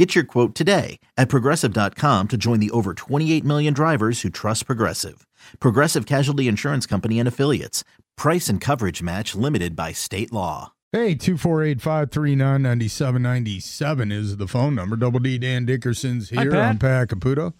[0.00, 4.64] Get your quote today at progressive.com to join the over 28 million drivers who trust
[4.64, 5.26] Progressive.
[5.60, 7.84] Progressive Casualty Insurance Company and Affiliates.
[8.16, 10.72] Price and coverage match limited by state law.
[10.90, 14.96] Hey, 248 539 9797 is the phone number.
[14.96, 16.70] Double D Dan Dickerson's Hi, here Pat.
[16.70, 17.52] on Pat Caputo.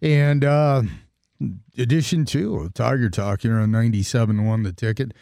[0.00, 0.82] And uh,
[1.76, 5.14] edition two of Tiger Talk here on 97.1 the ticket.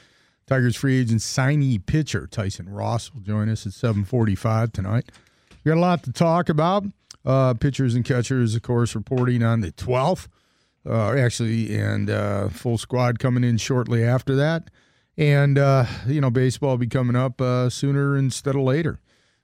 [0.46, 5.10] Tigers free agent signee pitcher Tyson Ross will join us at 745 tonight.
[5.64, 6.84] Got a lot to talk about.
[7.24, 10.28] Uh, pitchers and catchers, of course, reporting on the 12th,
[10.86, 14.70] uh, actually, and uh, full squad coming in shortly after that.
[15.18, 19.00] And, uh, you know, baseball will be coming up uh, sooner instead of later.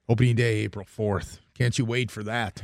[0.09, 1.41] Opening day, April 4th.
[1.53, 2.63] Can't you wait for that?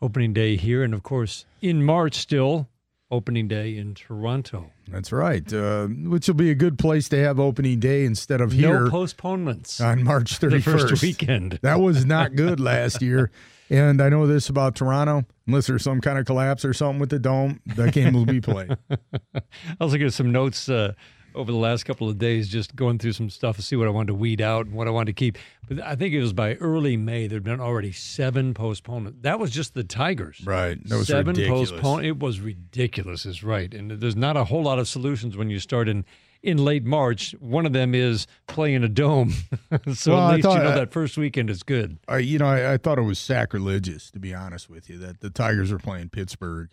[0.00, 2.68] Opening day here, and of course, in March still,
[3.10, 4.70] opening day in Toronto.
[4.88, 5.50] That's right.
[5.52, 8.90] Uh, which will be a good place to have opening day instead of here No
[8.90, 9.80] postponements.
[9.80, 10.50] on March 31st.
[10.50, 11.58] the first weekend.
[11.62, 13.30] That was not good last year.
[13.70, 15.24] And I know this about Toronto.
[15.46, 18.40] Unless there's some kind of collapse or something with the dome, that game will be
[18.40, 18.76] played.
[18.90, 19.40] I
[19.80, 20.92] was looking at some notes uh,
[21.34, 23.90] over the last couple of days, just going through some stuff to see what I
[23.90, 25.38] wanted to weed out and what I wanted to keep.
[25.68, 29.18] But I think it was by early May there'd been already seven postponements.
[29.22, 30.40] That was just the Tigers.
[30.44, 30.78] Right.
[30.88, 31.70] That was seven ridiculous.
[31.70, 32.04] postpone.
[32.04, 33.72] It was ridiculous, is right.
[33.72, 36.04] And there's not a whole lot of solutions when you start in
[36.42, 37.34] in late March.
[37.40, 39.30] One of them is playing a dome.
[39.94, 41.98] so Well, at least you thought- know uh, that first weekend is good.
[42.06, 45.20] I, you know, I, I thought it was sacrilegious, to be honest with you, that
[45.20, 46.68] the Tigers are playing Pittsburgh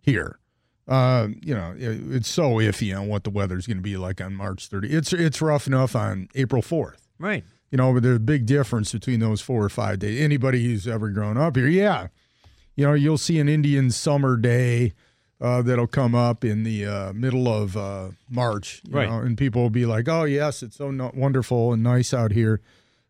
[0.00, 0.38] here.
[0.90, 4.20] Uh, you know, it, it's so iffy on what the weather's going to be like
[4.20, 4.88] on March 30.
[4.88, 6.96] It's it's rough enough on April 4th.
[7.18, 7.44] Right.
[7.70, 10.20] You know, but there's a big difference between those four or five days.
[10.20, 12.08] Anybody who's ever grown up here, yeah,
[12.74, 14.92] you know, you'll see an Indian summer day
[15.40, 19.08] uh, that'll come up in the uh, middle of uh, March, you Right.
[19.08, 22.32] know, and people will be like, "Oh, yes, it's so no- wonderful and nice out
[22.32, 22.60] here,"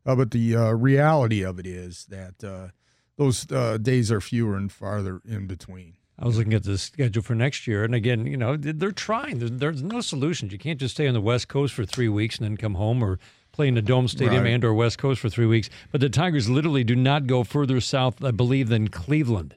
[0.05, 2.69] uh, but the uh, reality of it is that uh,
[3.17, 5.95] those uh, days are fewer and farther in between.
[6.21, 9.39] I was looking at the schedule for next year, and again, you know, they're trying.
[9.39, 10.53] There's, there's no solutions.
[10.53, 13.03] You can't just stay on the West Coast for three weeks and then come home
[13.03, 13.19] or
[13.53, 14.53] play in the Dome Stadium Right.
[14.53, 15.71] and or West Coast for three weeks.
[15.91, 19.57] But the Tigers literally do not go further south, I believe, than Cleveland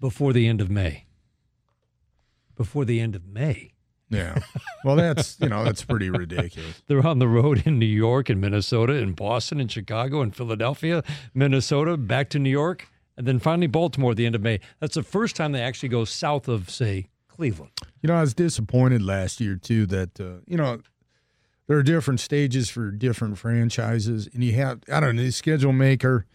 [0.00, 1.04] before the end of May.
[2.56, 3.72] Before the end of May.
[4.10, 4.38] Yeah,
[4.84, 6.82] well, that's you know that's pretty ridiculous.
[6.86, 11.02] They're on the road in New York and Minnesota and Boston and Chicago and Philadelphia,
[11.32, 14.60] Minnesota, back to New York, and then finally Baltimore at the end of May.
[14.80, 17.72] That's the first time they actually go south of, say, Cleveland.
[18.02, 20.80] You know, I was disappointed last year too that uh, you know
[21.66, 25.72] there are different stages for different franchises, and you have I don't know the schedule
[25.72, 26.26] maker.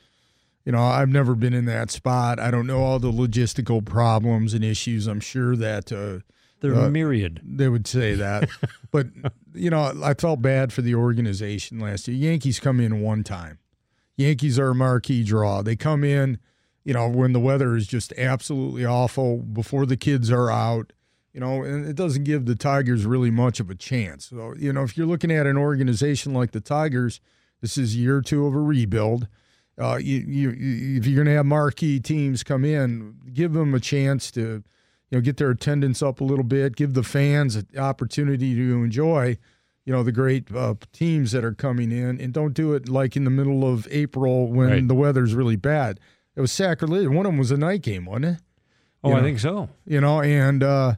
[0.66, 2.40] You know, I've never been in that spot.
[2.40, 5.08] I don't know all the logistical problems and issues.
[5.08, 6.20] I'm sure that uh,
[6.60, 7.40] They're Uh, myriad.
[7.44, 8.50] they would say that,
[8.92, 9.08] but
[9.54, 12.18] you know, I felt bad for the organization last year.
[12.18, 13.60] Yankees come in one time.
[14.18, 15.62] Yankees are a marquee draw.
[15.62, 16.40] They come in,
[16.90, 20.92] you know, when the weather is just absolutely awful before the kids are out,
[21.34, 24.26] you know, and it doesn't give the Tigers really much of a chance.
[24.26, 27.22] So, you know, if you're looking at an organization like the Tigers,
[27.62, 29.28] this is year two of a rebuild.
[29.80, 30.50] Uh, you, you,
[30.98, 34.64] if you're going to have marquee teams come in, give them a chance to,
[35.12, 38.84] you know, get their attendance up a little bit, give the fans an opportunity to
[38.84, 39.38] enjoy,
[39.86, 43.16] you know, the great uh, teams that are coming in, and don't do it like
[43.16, 44.88] in the middle of April when Right.
[44.88, 46.00] the weather's really bad.
[46.40, 47.10] It was sacrilege.
[47.10, 48.38] One of them was a night game, wasn't it?
[49.04, 49.26] Oh, You I know.
[49.26, 49.70] think so.
[49.86, 50.94] You know, and uh,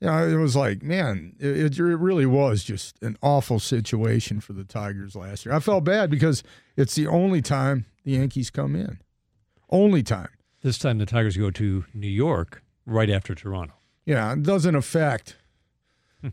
[0.00, 4.54] you know, it was like, man, it, it really was just an awful situation for
[4.54, 5.54] the Tigers last year.
[5.54, 6.42] I felt bad because
[6.74, 8.98] it's the only time the Yankees come in,
[9.68, 10.30] only time.
[10.62, 13.74] This time the Tigers go to New York right after Toronto.
[14.06, 15.36] Yeah, it doesn't affect,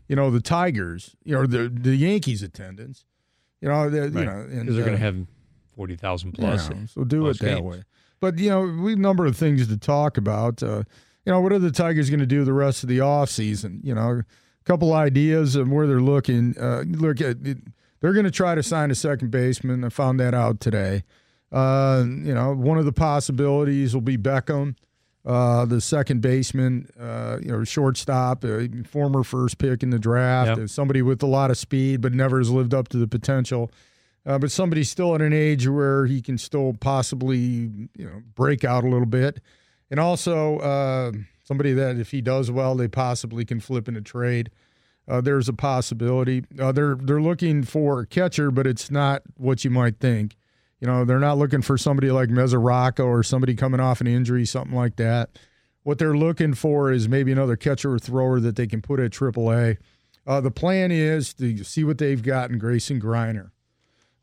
[0.08, 3.04] you know, the Tigers, you know, the the Yankees attendance.
[3.60, 5.26] You know, the, you know, Because they're going to uh, have
[5.76, 6.70] 40,000 plus.
[6.70, 7.60] yeah, so do it that games.
[7.62, 7.82] way.
[8.20, 10.62] But you know, we have a number of things to talk about.
[10.62, 10.82] Uh,
[11.24, 13.80] you know, what are the Tigers going to do the rest of the offseason?
[13.82, 14.24] You know, a
[14.64, 16.54] couple ideas of where they're looking.
[16.58, 17.38] Uh, look at
[18.00, 19.84] they're going to try to sign a second baseman.
[19.84, 21.02] I found that out today.
[21.52, 24.74] Uh, you know, one of the possibilities will be Beckham,
[25.24, 30.48] uh, the second baseman, uh, you know, shortstop, uh, former first pick in the draft,
[30.50, 30.58] Yep.
[30.58, 33.70] uh, somebody with a lot of speed but never has lived up to the potential.
[34.26, 37.38] Uh, but somebody's still at an age where he can still possibly,
[37.96, 39.40] you know, break out a little bit,
[39.90, 41.12] and also uh,
[41.44, 44.50] somebody that if he does well, they possibly can flip in a trade.
[45.08, 46.44] uh, there's a possibility.
[46.58, 50.36] Uh, they're they're looking for a catcher, but it's not what you might think.
[50.80, 54.44] You know, they're not looking for somebody like Mesoraco or somebody coming off an injury,
[54.44, 55.30] something like that.
[55.84, 59.12] What they're looking for is maybe another catcher or thrower that they can put at
[59.12, 59.78] AAA.
[60.26, 63.52] Uh, the plan is to see what they've got in Grayson Greiner.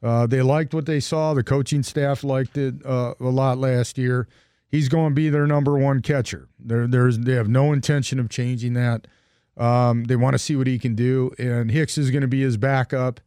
[0.03, 1.33] Uh, they liked what they saw.
[1.33, 4.27] The coaching staff liked it uh, a lot last year.
[4.67, 6.49] He's going to be their number one catcher.
[6.59, 9.07] There's, they have no intention of changing that.
[9.55, 12.41] Um, they want to see what he can do, and Hicks is going to be
[12.41, 13.21] his backup.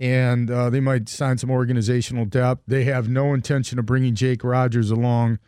[0.00, 2.62] And uh, they might sign some organizational depth.
[2.66, 5.38] They have no intention of bringing Jake Rogers along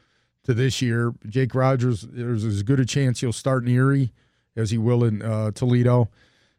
[0.45, 1.13] to this year.
[1.27, 4.13] Jake Rogers, there's as good a chance he'll start in Erie
[4.57, 6.09] as he will in uh, Toledo.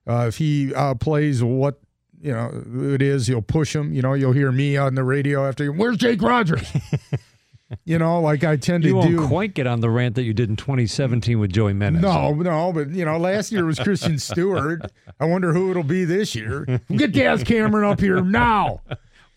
[0.06, 1.80] Uh, if he plays what
[2.22, 3.94] you know it is, You'll push them.
[3.94, 5.64] You know, you'll hear me on the radio after.
[5.66, 5.74] you.
[5.74, 6.72] Where's Jake Rogers?
[7.86, 9.28] you know, like I tend You to won't do.
[9.28, 12.02] quite get on the rant that you did in 2017 with Joey Menes.
[12.02, 14.92] No, no, but you know, last year was Christian Stewart.
[15.20, 16.80] I wonder who it'll be this year.
[16.96, 18.82] Get Daz Cameron up here now.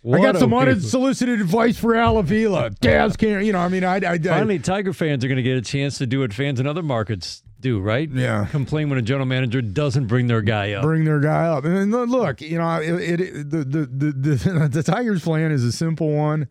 [0.04, 2.70] I got some unsolicited advice for Al Avila.
[2.70, 5.44] Daz Cameron, you know, I mean, I, I, I Finally, Tiger fans are going to
[5.44, 8.10] get a chance to do what fans in other markets do, right?
[8.10, 8.46] Yeah.
[8.50, 10.82] Complain when a general manager doesn't bring their guy up.
[10.82, 11.64] bring their guy up.
[11.64, 15.72] And look, you know, it, it the, the the the the Tigers plan is a
[15.72, 16.48] simple one.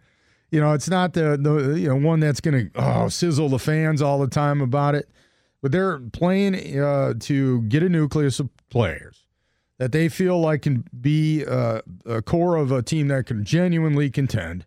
[0.50, 3.60] You know, it's not the the you know one that's going to oh sizzle the
[3.60, 5.10] fans all the time about it,
[5.62, 9.22] but they're playing uh, to get a nucleus of players
[9.78, 14.10] that they feel like can be uh, a core of a team that can genuinely
[14.12, 14.66] contend.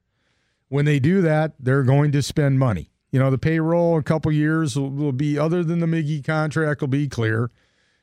[0.68, 2.90] When they do that, they're going to spend money.
[3.14, 6.80] You know, the payroll a couple years will, will be other than the Miggy contract
[6.80, 7.48] will be clear.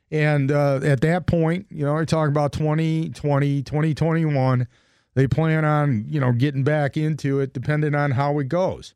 [0.09, 4.67] And uh, at that point, you know, I talk about 2020, 2021.
[5.13, 8.93] They plan on, you know, getting back into it depending on how it goes.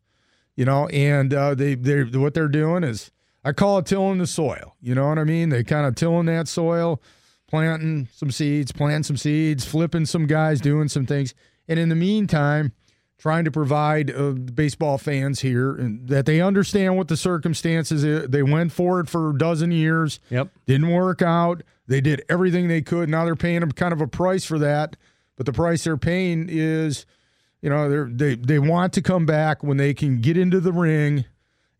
[0.56, 3.12] You know, and uh, they they what they're doing is
[3.44, 4.78] I call it tilling the soil.
[4.82, 5.50] You know what I mean?
[5.50, 7.02] They kind of tilling that soil,
[7.50, 11.34] planting some seeds, planting some seeds, flipping some guys, doing some things.
[11.68, 12.72] And in the meantime,
[13.18, 18.28] trying to provide uh, baseball fans here and that they understand what the circumstances is.
[18.30, 20.20] They went for it for a dozen years.
[20.30, 20.50] Yep.
[20.66, 21.64] Didn't work out.
[21.88, 23.10] They did everything they could.
[23.10, 24.98] Now they're paying them kind of a price for that.
[25.38, 27.06] But the price they're paying is,
[27.62, 30.72] you know, they're, they they want to come back when they can get into the
[30.72, 31.26] ring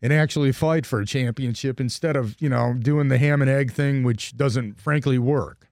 [0.02, 3.72] and actually fight for a championship instead of you know doing the ham and egg
[3.72, 5.65] thing, which doesn't frankly work.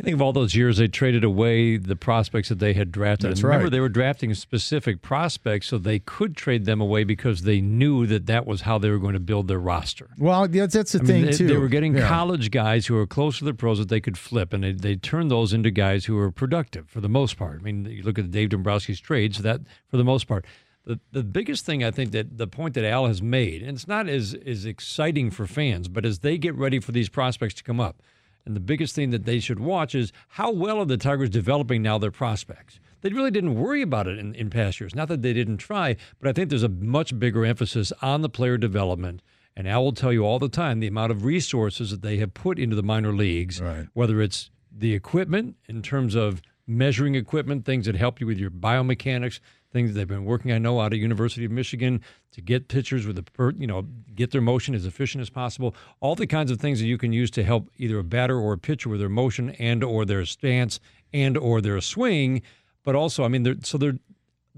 [0.00, 3.30] I think of all those years they traded away the prospects that they had drafted.
[3.30, 3.72] That's and remember, right.
[3.72, 8.26] they were drafting specific prospects so they could trade them away because they knew that
[8.26, 10.10] that was how they were going to build their roster.
[10.16, 11.46] Well, that's that's the I mean, thing they, too.
[11.48, 12.06] they were getting Yeah.
[12.06, 14.94] college guys who were close to the pros that they could flip, and they, they
[14.94, 17.58] turned those into guys who were productive for the most part.
[17.60, 20.44] I mean, you look at Dave Dombrowski's trades, that for the most part.
[20.84, 23.88] The, the biggest thing I think that the point that Al has made, and it's
[23.88, 27.64] not as, as exciting for fans, but as they get ready for these prospects to
[27.64, 28.00] come up,
[28.48, 31.82] and the biggest thing that they should watch is how well are the Tigers developing
[31.82, 32.80] now their prospects.
[33.02, 34.94] They really didn't worry about it in, in past years.
[34.94, 38.30] Not that they didn't try, but I think there's a much bigger emphasis on the
[38.30, 39.20] player development.
[39.54, 42.32] And Al will tell you all the time the amount of resources that they have
[42.32, 43.86] put into the minor leagues, Right.
[43.92, 48.50] whether it's the equipment in terms of measuring equipment, things that help you with your
[48.50, 49.40] biomechanics,
[49.72, 52.00] things they've been working, I know, out of University of Michigan
[52.32, 55.74] to get pitchers with the, you know, get their motion as efficient as possible.
[56.00, 58.52] All the kinds of things that you can use to help either a batter or
[58.54, 60.80] a pitcher with their motion and or their stance
[61.12, 62.42] and or their swing.
[62.84, 63.98] But also, I mean, they're, so they're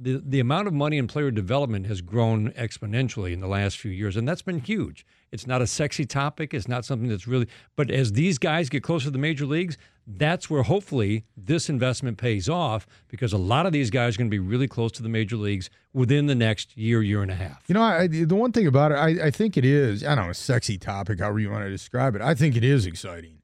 [0.01, 3.91] the the amount of money in player development has grown exponentially in the last few
[3.91, 5.05] years, and that's been huge.
[5.31, 6.55] It's not a sexy topic.
[6.55, 7.47] It's not something that's really.
[7.77, 9.77] But as these guys get closer to the major leagues,
[10.19, 14.31] that's where hopefully this investment pays off because a lot of these guys are going
[14.31, 17.35] to be really close to the major leagues within the next year, year and a
[17.35, 17.63] half.
[17.69, 20.25] You know, I, the one thing about it, I, I think it is, I don't
[20.25, 22.23] know, a sexy topic, however you want to describe it.
[22.23, 23.39] I think it is exciting.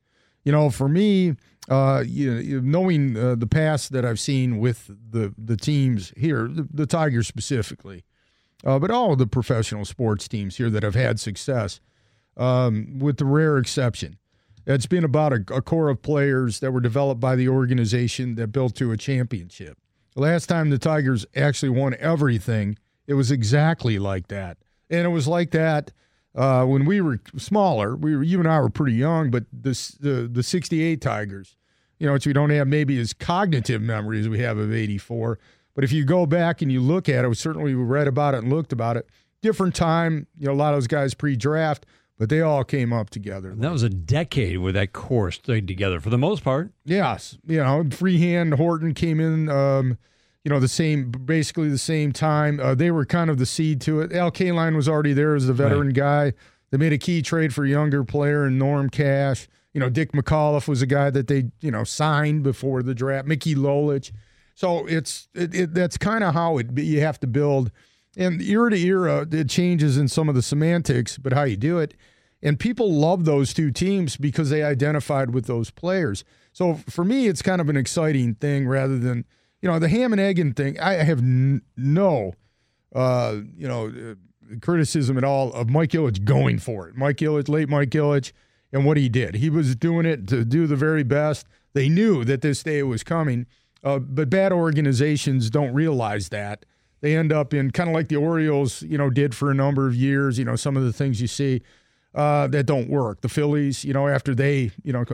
[0.44, 1.34] You know, for me,
[1.68, 6.48] uh, you know, knowing uh, the past that I've seen with the, the teams here,
[6.48, 8.04] the, the Tigers specifically,
[8.64, 11.80] uh, but all the professional sports teams here that have had success,
[12.36, 14.18] um, with the rare exception.
[14.66, 18.48] It's been about a, a core of players that were developed by the organization that
[18.48, 19.78] built to a championship.
[20.14, 24.58] The last time the Tigers actually won everything, it was exactly like that.
[24.90, 25.92] And it was like that
[26.34, 27.96] uh, when we were smaller.
[27.96, 31.56] We were, you and I were pretty young, but this, the the '68 Tigers,
[31.98, 35.38] you know, which we don't have maybe as cognitive memory as we have of '84.
[35.74, 38.38] But if you go back and you look at it, we certainly read about it
[38.38, 39.08] and looked about it.
[39.42, 41.84] Different time, you know, a lot of those guys pre-draft,
[42.18, 43.50] but they all came up together.
[43.50, 46.72] And that was a decade where that core stayed together for the most part.
[46.84, 49.98] Yes, you know, Freehan and Horton came in, um,
[50.44, 52.60] you know, the same, basically the same time.
[52.60, 54.12] Uh, they were kind of the seed to it.
[54.12, 56.32] Al Kaline was already there as the veteran guy.
[56.70, 59.48] They made a key trade for a younger player in Norm Cash.
[59.72, 63.26] You know, Dick McAuliffe was a guy that they you know signed before the draft.
[63.26, 64.10] Mickey Lolich.
[64.54, 67.70] So it's it, it, that's kind of how it you have to build.
[68.16, 71.78] And era to era, it changes in some of the semantics, but how you do
[71.78, 71.94] it.
[72.42, 76.24] And people love those two teams because they identified with those players.
[76.52, 79.24] So for me, it's kind of an exciting thing rather than
[79.60, 80.78] you know the ham and egg and thing.
[80.80, 82.34] I have n- no,
[82.94, 86.96] uh, you know, uh, criticism at all of Mike Ilitch going for it.
[86.96, 88.32] Mike Ilitch, late Mike Ilitch,
[88.72, 89.36] and what he did.
[89.36, 91.46] He was doing it to do the very best.
[91.72, 93.46] They knew that this day was coming,
[93.82, 96.64] uh, but bad organizations don't realize that.
[97.06, 99.86] They end up in kind of like the Orioles, you know, did for a number
[99.86, 100.40] of years.
[100.40, 101.62] You know, some of the things you see
[102.16, 103.20] uh, that don't work.
[103.20, 105.04] The Phillies, you know, after they, you know,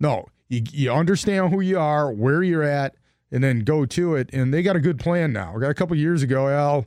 [0.00, 2.94] no, you, you understand who you are, where you're at,
[3.30, 4.30] and then go to it.
[4.32, 5.54] And they got a good plan now.
[5.58, 6.86] got a couple years ago, Al,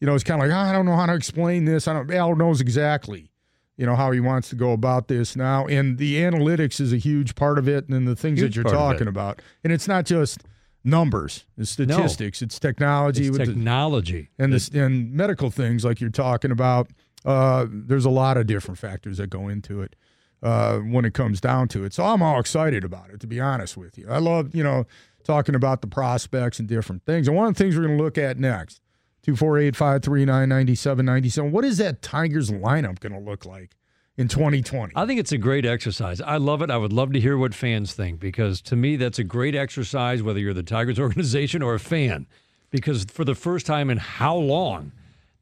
[0.00, 1.86] you know, it's kind of like, oh, I don't know how to explain this.
[1.86, 2.10] I don't.
[2.10, 3.30] Al knows exactly,
[3.76, 5.66] you know, how he wants to go about this now.
[5.66, 8.62] And the analytics is a huge part of it, and then the things Huge that
[8.62, 9.42] you're talking about.
[9.62, 10.40] And it's not just
[10.86, 14.30] numbers, it's statistics, it's technology, It's with the- technology.
[14.38, 16.90] and this and medical things like you're talking about.
[17.24, 19.96] Uh, there's a lot of different factors that go into it
[20.42, 21.92] uh, when it comes down to it.
[21.92, 24.06] So I'm all excited about it, to be honest with you.
[24.08, 24.86] I love you know
[25.24, 27.26] talking about the prospects and different things.
[27.26, 28.80] And one of the things we're going to look at next.
[29.26, 31.50] 248-539-9797.
[31.50, 33.72] What is that Tigers lineup going to look like
[34.16, 34.92] in 2020?
[34.96, 36.20] I think it's a great exercise.
[36.20, 36.70] I love it.
[36.70, 40.22] I would love to hear what fans think because to me, that's a great exercise,
[40.22, 42.26] whether you're the Tigers organization or a fan.
[42.70, 44.92] Because for the first time in how long,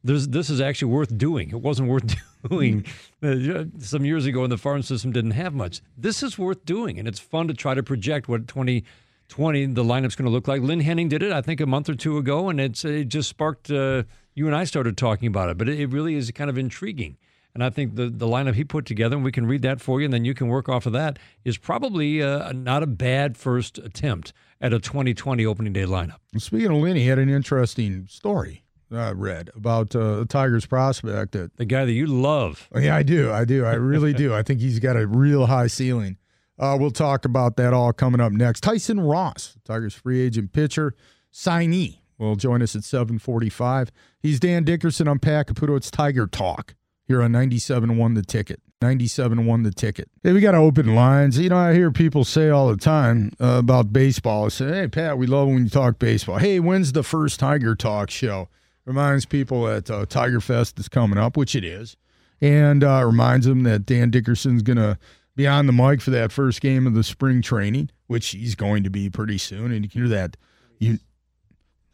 [0.05, 1.49] this, is actually worth doing.
[1.49, 2.15] It wasn't worth
[2.49, 2.85] doing
[3.79, 5.81] some years ago when the farm system didn't have much.
[5.97, 10.15] This is worth doing, and it's fun to try to project what 2020 the lineup's
[10.15, 10.61] going to look like.
[10.61, 13.29] Lynn Henning did it, I think, a month or two ago, and it's it just
[13.29, 13.71] sparked.
[13.71, 14.03] Uh,
[14.35, 17.17] you and I started talking about it, but it, it really is kind of intriguing.
[17.55, 20.01] And I think the, the lineup he put together, and we can read that for
[20.01, 23.37] you, and then you can work off of that, is probably uh, not a bad
[23.37, 26.17] first attempt at a 2020 opening day lineup.
[26.37, 31.31] Speaking of Lenny, he had an interesting story I read about uh, a Tigers prospect
[31.31, 32.67] that The guy that you love.
[32.75, 33.31] Oh, Yeah, I do.
[33.31, 33.63] I do.
[33.65, 34.33] I really do.
[34.33, 36.17] I think he's got a real high ceiling.
[36.59, 38.61] Uh, we'll talk about that all coming up next.
[38.61, 40.93] Tyson Ross, Tigers free agent pitcher,
[41.33, 43.91] signee, will join us at 745.
[44.19, 45.07] He's Dan Dickerson.
[45.07, 45.75] I'm Pat Caputo.
[45.77, 48.61] It's Tiger Talk here on 97 won The Ticket.
[48.81, 50.09] 97 won The Ticket.
[50.23, 51.39] Hey, we got to open lines.
[51.39, 54.45] You know, I hear people say all the time uh, about baseball.
[54.45, 56.37] I say, hey, Pat, we love when you talk baseball.
[56.37, 58.49] Hey, when's the first Tiger Talk show?
[58.85, 61.95] Reminds people that uh, Tiger Fest is coming up, which it is
[62.41, 64.97] and uh, reminds them that Dan Dickerson's going to
[65.35, 68.83] be on the mic for that first game of the spring training, which he's going
[68.83, 69.71] to be pretty soon.
[69.71, 70.37] And you can hear that,
[70.79, 70.99] you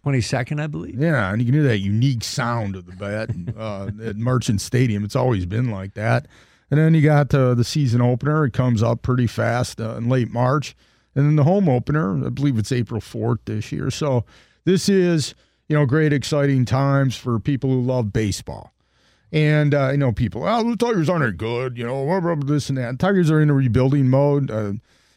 [0.05, 0.99] 22nd, I believe.
[0.99, 5.03] yeah, and you can hear that unique sound of the bat uh, at Marchant Stadium.
[5.03, 6.27] It's always been like that.
[6.69, 8.45] And then you got uh, the season opener.
[8.45, 10.75] It comes up pretty fast uh, in late March,
[11.13, 12.25] and then the home opener.
[12.25, 13.91] I believe it's April fourth this year.
[13.91, 14.23] So
[14.63, 15.35] this is
[15.67, 18.73] you know great, exciting times for people who love baseball.
[19.33, 21.77] And uh, you know, people, oh, the Tigers aren't good.
[21.77, 22.99] You know, blah, blah, blah, this and that.
[22.99, 24.49] Tigers are in a rebuilding mode.
[24.49, 24.73] Uh,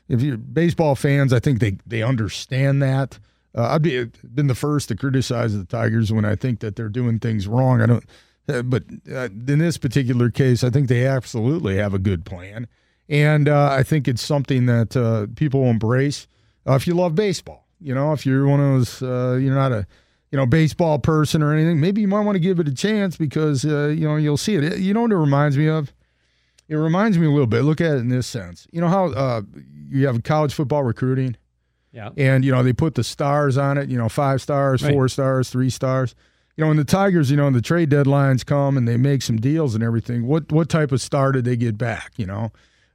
[0.09, 3.19] if you're baseball fans, I think they they understand that.
[3.55, 6.89] Uh, I've be, been the first to criticize the Tigers when I think that they're
[6.89, 7.81] doing things wrong.
[7.81, 8.05] I don't,
[8.49, 12.67] uh, but uh, in this particular case, I think they absolutely have a good plan,
[13.09, 16.27] and uh, I think it's something that uh, people embrace
[16.67, 17.67] uh, if you love baseball.
[17.81, 19.01] You know, if you're one of those,
[19.41, 19.87] you're not a
[20.33, 23.17] you know baseball person or anything, maybe you might want to give it a chance
[23.17, 24.65] because you know you'll see it.
[24.65, 24.79] it.
[24.79, 25.93] You know what it reminds me of?
[26.67, 27.63] It reminds me a little bit.
[27.63, 28.67] Look at it in this sense.
[28.73, 29.45] You know how
[29.89, 31.37] you have college football recruiting
[31.95, 32.11] Yeah.
[32.17, 34.93] and you know they put the stars on it you know five stars Right.
[34.93, 36.15] four stars three stars
[36.57, 39.37] you know when the tigers you know the trade deadlines come and they make some
[39.37, 42.51] deals and everything what what type of star did they get back you know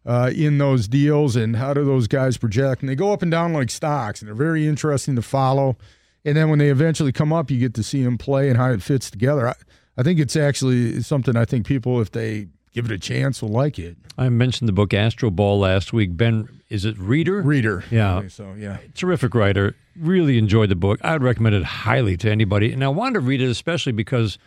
[0.06, 3.32] uh, in those deals and how do those guys project and they go up and
[3.32, 5.78] down like stocks and they're very interesting to follow
[6.26, 8.70] and then when they eventually come up you get to see them play and how
[8.72, 9.54] it fits together i,
[9.98, 13.52] I think it's actually something i think people if they give it a chance We'll
[13.52, 16.18] like it I mentioned the book Astroball last week.
[16.18, 17.42] Ben, is it Reiter?
[17.42, 18.28] Reiter Yeah.
[18.28, 19.76] so yeah terrific writer.
[19.98, 21.00] Really enjoyed the book.
[21.04, 22.72] I would recommend it highly to anybody.
[22.74, 24.38] And I wanted to read it especially because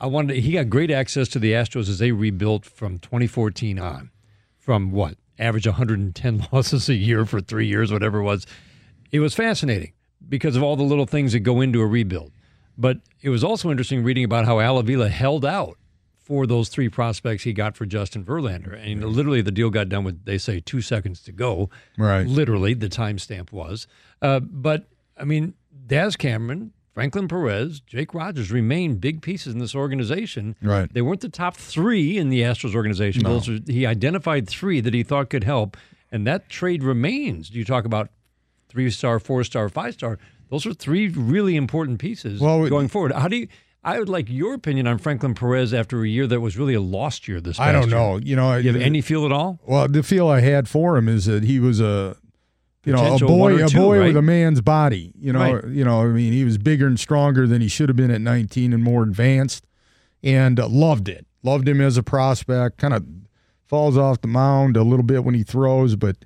[0.00, 4.10] I wanted he got great access to the Astros as they rebuilt from 2014 on.
[4.58, 5.16] From what?
[5.38, 8.46] Average 110 losses a year for 3 years whatever it was.
[9.10, 9.92] It was fascinating
[10.28, 12.32] because of all the little things that go into a rebuild.
[12.78, 15.78] But it was also interesting reading about how Al Avila held out
[16.24, 18.74] for those three prospects he got for Justin Verlander.
[18.74, 22.74] And literally the deal got done with they say 2 seconds to go right literally
[22.74, 23.86] the timestamp was.
[24.20, 24.88] Uh, but
[25.18, 25.54] I mean,
[25.86, 30.56] Daz Cameron, Franklin Perez, Jake Rogers remain big pieces in this organization.
[30.62, 30.92] Right.
[30.92, 33.22] They weren't the top three in the Astros organization.
[33.22, 35.76] Those are, he identified three that he thought could help,
[36.10, 37.50] and that trade remains.
[37.50, 38.10] Do you talk about
[38.74, 40.18] three star, four star, five star.
[40.50, 43.12] Those are three really important pieces Well, going forward.
[43.12, 43.48] How do you?
[43.84, 46.80] I would like your opinion on Franklin Perez after a year that was really a
[46.80, 47.40] lost year.
[47.40, 47.96] This I don't year.
[47.98, 48.16] know.
[48.16, 49.58] You know, You have any feel at all?
[49.66, 52.16] Well, the feel I had for him is that he was a,
[52.84, 54.06] you know, a boy, a two, boy right?
[54.06, 55.12] with a man's body.
[55.20, 55.66] You know, Right.
[55.68, 56.02] you know.
[56.02, 58.82] I mean, he was bigger and stronger than he should have been at 19 and
[58.82, 59.66] more advanced,
[60.22, 61.26] and uh, loved it.
[61.42, 62.78] Loved him as a prospect.
[62.78, 63.04] Kind of
[63.66, 66.16] falls off the mound a little bit when he throws, but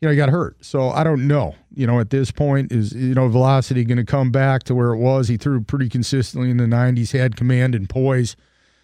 [0.00, 0.62] you know, he got hurt.
[0.64, 1.54] So I don't know.
[1.74, 4.92] You know, at this point, is you know velocity going to come back to where
[4.92, 5.28] it was?
[5.28, 8.36] He threw pretty consistently in the 90s, had command and poise.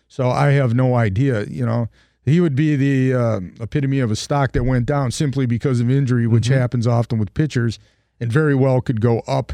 [0.08, 1.44] So I have no idea.
[1.44, 1.88] You know,
[2.24, 5.90] he would be the uh, epitome of a stock that went down simply because of
[5.90, 7.78] injury, which happens often with pitchers,
[8.20, 9.52] and very well could go up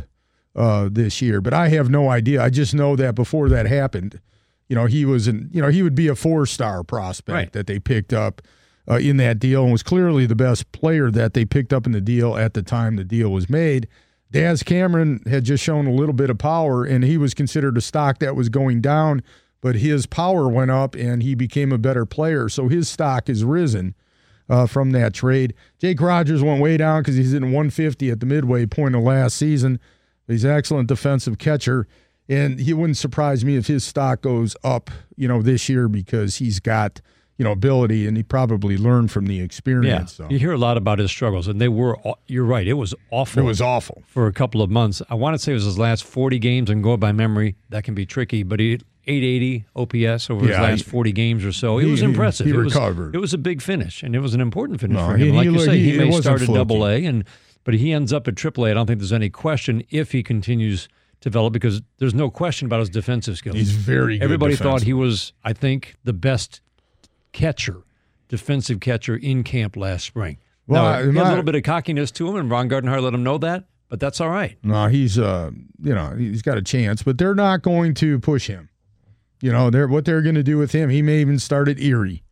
[0.57, 1.41] uh, this year.
[1.41, 2.43] But I have no idea.
[2.43, 4.21] I just know that before that happened,
[4.69, 7.53] you know, he was an, you know, he would be a four star prospect Right.
[7.53, 8.43] that they picked up
[8.91, 11.93] uh, in that deal and was clearly the best player that they picked up in
[11.93, 13.89] the deal at the time the deal was made.
[14.31, 17.81] Daz Cameron had just shown a little bit of power, and he was considered a
[17.81, 19.23] stock that was going down,
[19.61, 22.49] but his power went up and he became a better player.
[22.49, 23.95] So his stock has risen
[24.49, 25.55] uh, from that trade.
[25.79, 29.37] Jake Rogers went way down because he's in 150 at the midway point of last
[29.37, 29.81] season.
[30.27, 31.87] He's an excellent defensive catcher,
[32.29, 36.37] and he wouldn't surprise me if his stock goes up, you know, this year because
[36.37, 37.01] he's got,
[37.39, 40.13] you know, ability and he probably learned from the Yeah, experience.
[40.15, 40.27] So.
[40.29, 41.97] you hear a lot about his struggles, and they were.
[42.27, 43.43] You're right; it was awful.
[43.43, 44.03] It was awful.
[44.07, 45.01] for a couple of months.
[45.09, 47.85] I want to say it was his last 40 games, and go by memory, that
[47.85, 48.43] can be tricky.
[48.43, 51.79] But he 880 OPS over his last he- 40 games or so.
[51.79, 52.47] It he- was impressive.
[52.47, 53.15] he it was, recovered.
[53.15, 55.35] It was a big finish, and it was an important finish No, for he- him.
[55.37, 56.49] Like he you looked- say, he- he, may start at.
[56.49, 57.25] Double A, and
[57.65, 58.71] but he ends up at Triple A.
[58.71, 60.89] I don't think there's any question if he continues
[61.21, 63.57] to develop because there's no question about his defensive skills.
[63.57, 64.25] He's very good.
[64.25, 66.61] Everybody thought he was, I think, the best
[67.33, 67.83] catcher,
[68.29, 70.39] defensive catcher in camp last spring.
[70.67, 73.03] Well, now, I- he had a little bit of cockiness to him, and Ron Gardenhire
[73.03, 74.59] let him know that, but that's all right.
[74.63, 75.51] No, he's uh,
[75.83, 78.69] you know, he's got a chance, but they're not going to push him.
[79.41, 80.91] You know, they're what they're going to do with him.
[80.91, 82.23] He may even start at Erie.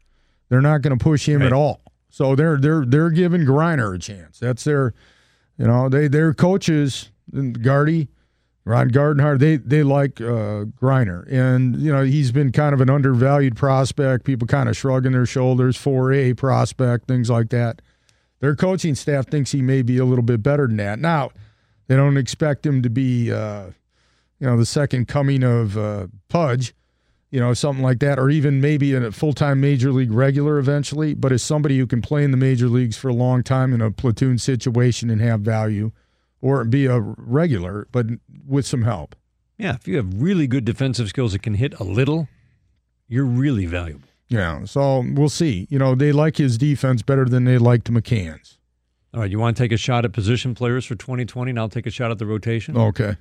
[0.48, 1.46] They're not going to push him Right.
[1.46, 1.80] at all.
[2.10, 4.38] So they're they're they're giving Greiner a chance.
[4.38, 4.92] That's their,
[5.58, 8.08] you know, they their coaches, and Gardy,
[8.66, 9.38] Ron Gardenhire.
[9.38, 14.24] They they like uh, Greiner, and you know he's been kind of an undervalued prospect.
[14.24, 15.76] People kind of shrugging their shoulders.
[15.76, 17.80] Four A prospect, things like that.
[18.40, 20.98] Their coaching staff thinks he may be a little bit better than that.
[20.98, 21.30] Now,
[21.86, 23.68] they don't expect him to be, uh,
[24.40, 26.74] you know, the second coming of uh, Pudge,
[27.30, 31.14] you know, something like that, or even maybe a full time major league regular eventually.
[31.14, 33.80] But as somebody who can play in the major leagues for a long time in
[33.80, 35.92] a platoon situation and have value,
[36.46, 38.06] or be a regular, but
[38.46, 39.16] with some help.
[39.58, 42.28] Yeah, if you have really good defensive skills that can hit a little,
[43.08, 44.08] you're really valuable.
[44.28, 45.66] Yeah, so we'll see.
[45.70, 48.58] You know, they like his defense better than they liked McCann's.
[49.14, 51.68] All right, you want to take a shot at position players for 2020, and I'll
[51.68, 52.76] take a shot at the rotation?
[52.76, 53.16] Okay.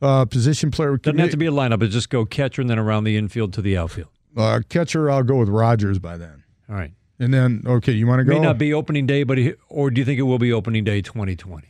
[0.00, 0.96] Uh, position player.
[0.96, 3.52] Doesn't have to be a lineup, but just go catcher and then around the infield
[3.54, 4.10] to the outfield.
[4.36, 6.44] Uh, catcher, I'll go with Rogers by then.
[6.68, 6.92] All right.
[7.18, 8.34] And then, okay, you want to go?
[8.34, 10.84] May not be opening day, but he, or do you think it will be opening
[10.84, 11.66] day 2020?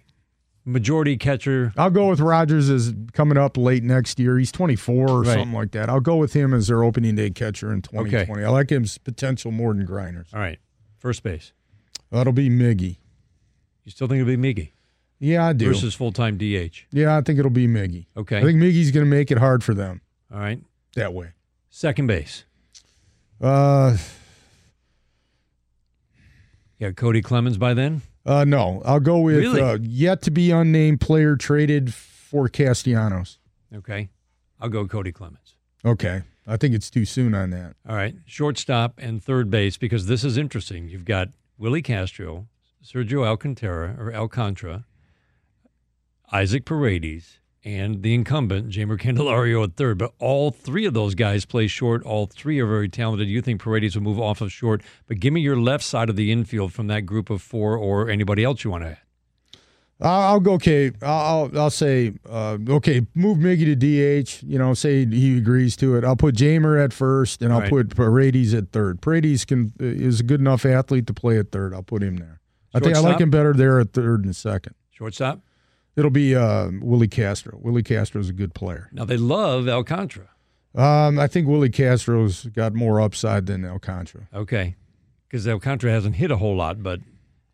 [0.69, 1.73] Majority catcher.
[1.77, 4.37] I'll go with Rogers as coming up late next year.
[4.37, 5.35] He's 24 or Right.
[5.35, 5.89] something like that.
[5.89, 8.43] I'll go with him as their opening day catcher in 2020.
[8.45, 10.27] I like his potential more than Greiner's.
[10.35, 10.59] All right.
[10.99, 11.53] First base.
[12.11, 12.97] That'll be Miggy.
[13.85, 14.71] You still think it'll be Miggy
[15.21, 15.67] Yeah, I do.
[15.69, 16.87] versus full time DH?
[16.91, 18.07] yeah, I think it'll be Miggy.
[18.17, 18.39] Okay.
[18.39, 20.01] I think Miggy's going to make it hard for them
[20.33, 20.61] All right.
[20.97, 21.29] that way.
[21.71, 22.45] Second base.
[23.41, 23.97] Uh,
[26.79, 28.03] Yeah, Cody Clemens by then?
[28.27, 29.61] Uh, no, I'll go with Really?
[29.63, 33.39] uh, yet to be unnamed player traded for Castellanos.
[33.75, 34.09] Okay.
[34.61, 35.55] I'll go Cody Clemens.
[35.85, 37.77] Okay, I think it's too soon on that.
[37.89, 38.17] All right.
[38.25, 40.89] Shortstop and third base, because this is interesting.
[40.89, 42.49] You've got Willi Castro,
[42.85, 44.85] Sergio Alcantara or Alcantara,
[46.33, 49.99] Isaac Paredes, and the incumbent, Jeimer Candelario at third.
[49.99, 52.05] But all three of those guys play short.
[52.05, 53.29] All three are very talented.
[53.29, 56.15] You think Paredes will move off of short, but give me your left side of
[56.15, 58.99] the infield from that group of four or anybody else you want to add.
[59.99, 60.93] I'll, go okay.
[61.03, 63.07] I'll I'll say uh, okay.
[63.15, 64.43] Move Miggy to DH.
[64.43, 66.05] You know, say he agrees to it.
[66.05, 67.71] I'll put Jamer at first, and I'll Right.
[67.71, 69.01] put Paredes at third.
[69.01, 71.73] Paredes can is a good enough athlete to play at third.
[71.75, 72.41] I'll put him there.
[72.75, 74.75] I think I like him better there at third and second.
[74.91, 75.41] Shortstop?
[75.97, 77.59] It'll be uh, Willi Castro.
[77.63, 78.89] Willi Castro is a good player.
[78.93, 80.29] Now they love Alcantara.
[80.75, 84.29] Um, I think Willi Castro's got more upside than Alcantara.
[84.35, 84.77] Okay.
[85.27, 87.01] Because Alcantara hasn't hit a whole lot, but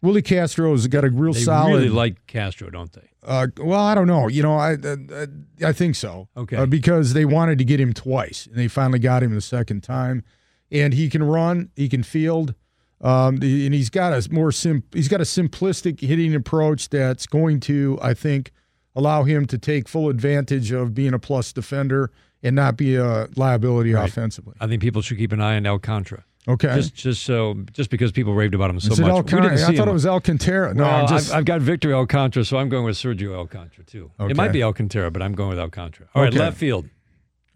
[0.02, 1.70] Willi Castro's got a real they solid.
[1.70, 3.09] They really like Castro, don't they?
[3.24, 4.26] Uh, well, I don't know.
[4.26, 5.26] You know, I I,
[5.64, 6.28] I think so.
[6.37, 6.57] Okay.
[6.57, 9.83] Uh, because they wanted to get him twice, and they finally got him the second
[9.83, 10.24] time,
[10.72, 12.55] and he can run, he can field.
[13.02, 17.58] Um, and he's got a more sim- he's got a simplistic hitting approach that's going
[17.60, 18.52] to, I think,
[18.94, 22.10] allow him to take full advantage of being a plus defender
[22.44, 24.08] and not be a liability Right.
[24.08, 24.54] offensively.
[24.60, 26.24] I think people should keep an eye on Alcantara.
[26.48, 26.74] Okay.
[26.74, 29.10] Just, just so, just because people raved about him so much.
[29.12, 29.54] Alcantara?
[29.54, 29.88] I thought him.
[29.88, 30.74] it was Alcantara.
[30.74, 34.10] No, well, just I've, I've got Victor Alcantara, so I'm going with Sergio Alcantara too.
[34.18, 34.30] Okay.
[34.32, 36.08] It might be Alcantara, but I'm going with Alcantara.
[36.14, 36.38] All right, Okay.
[36.40, 36.88] left field,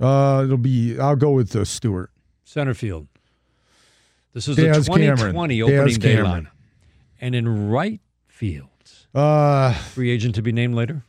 [0.00, 0.98] uh, it'll be.
[1.00, 2.10] I'll go with uh, Stewart.
[2.44, 3.08] center field.
[4.36, 6.30] This is Daz the 2020 Daz opening day Cameron.
[6.30, 6.48] line.
[7.22, 8.68] And in right field,
[9.14, 11.04] Uh, free agent to be named later.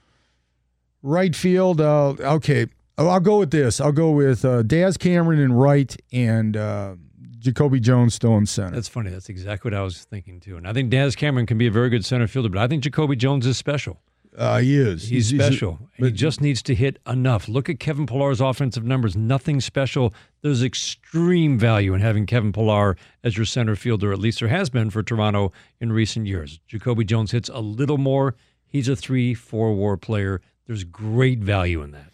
[1.04, 1.82] right field.
[1.82, 3.82] Uh, okay, I'll go with this.
[3.82, 6.96] I'll go with uh, Daz Cameron in right and uh,
[7.38, 8.74] Jacoby Jones still in center.
[8.76, 9.10] That's funny.
[9.10, 10.56] That's exactly what I was thinking too.
[10.56, 12.82] And I think Daz Cameron can be a very good center fielder, but I think
[12.84, 14.00] Jacoby Jones is special.
[14.38, 15.10] Uh, he is.
[15.10, 15.80] He's, a- special.
[15.96, 17.48] he but- just needs to hit enough.
[17.50, 19.16] Look at Kevin Pillar's offensive numbers.
[19.16, 20.14] Nothing special.
[20.44, 24.14] There's extreme value in having Kevin Pillar as your center fielder.
[24.14, 26.60] At least there has been for Toronto in recent years.
[26.68, 28.36] Jacoby Jones hits a little more.
[28.68, 30.40] He's a three, four war player.
[30.68, 32.14] There's great value in that.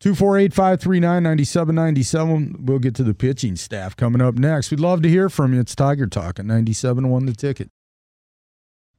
[0.00, 2.64] 248 539 9797.
[2.66, 4.70] We'll get to the pitching staff coming up next.
[4.70, 5.60] We'd love to hear from you.
[5.60, 7.70] It's Tiger Talk at 97 won the ticket.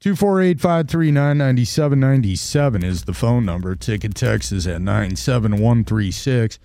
[0.02, 3.76] 248 539 9797 is the phone number.
[3.76, 6.58] Ticket text is at 97136.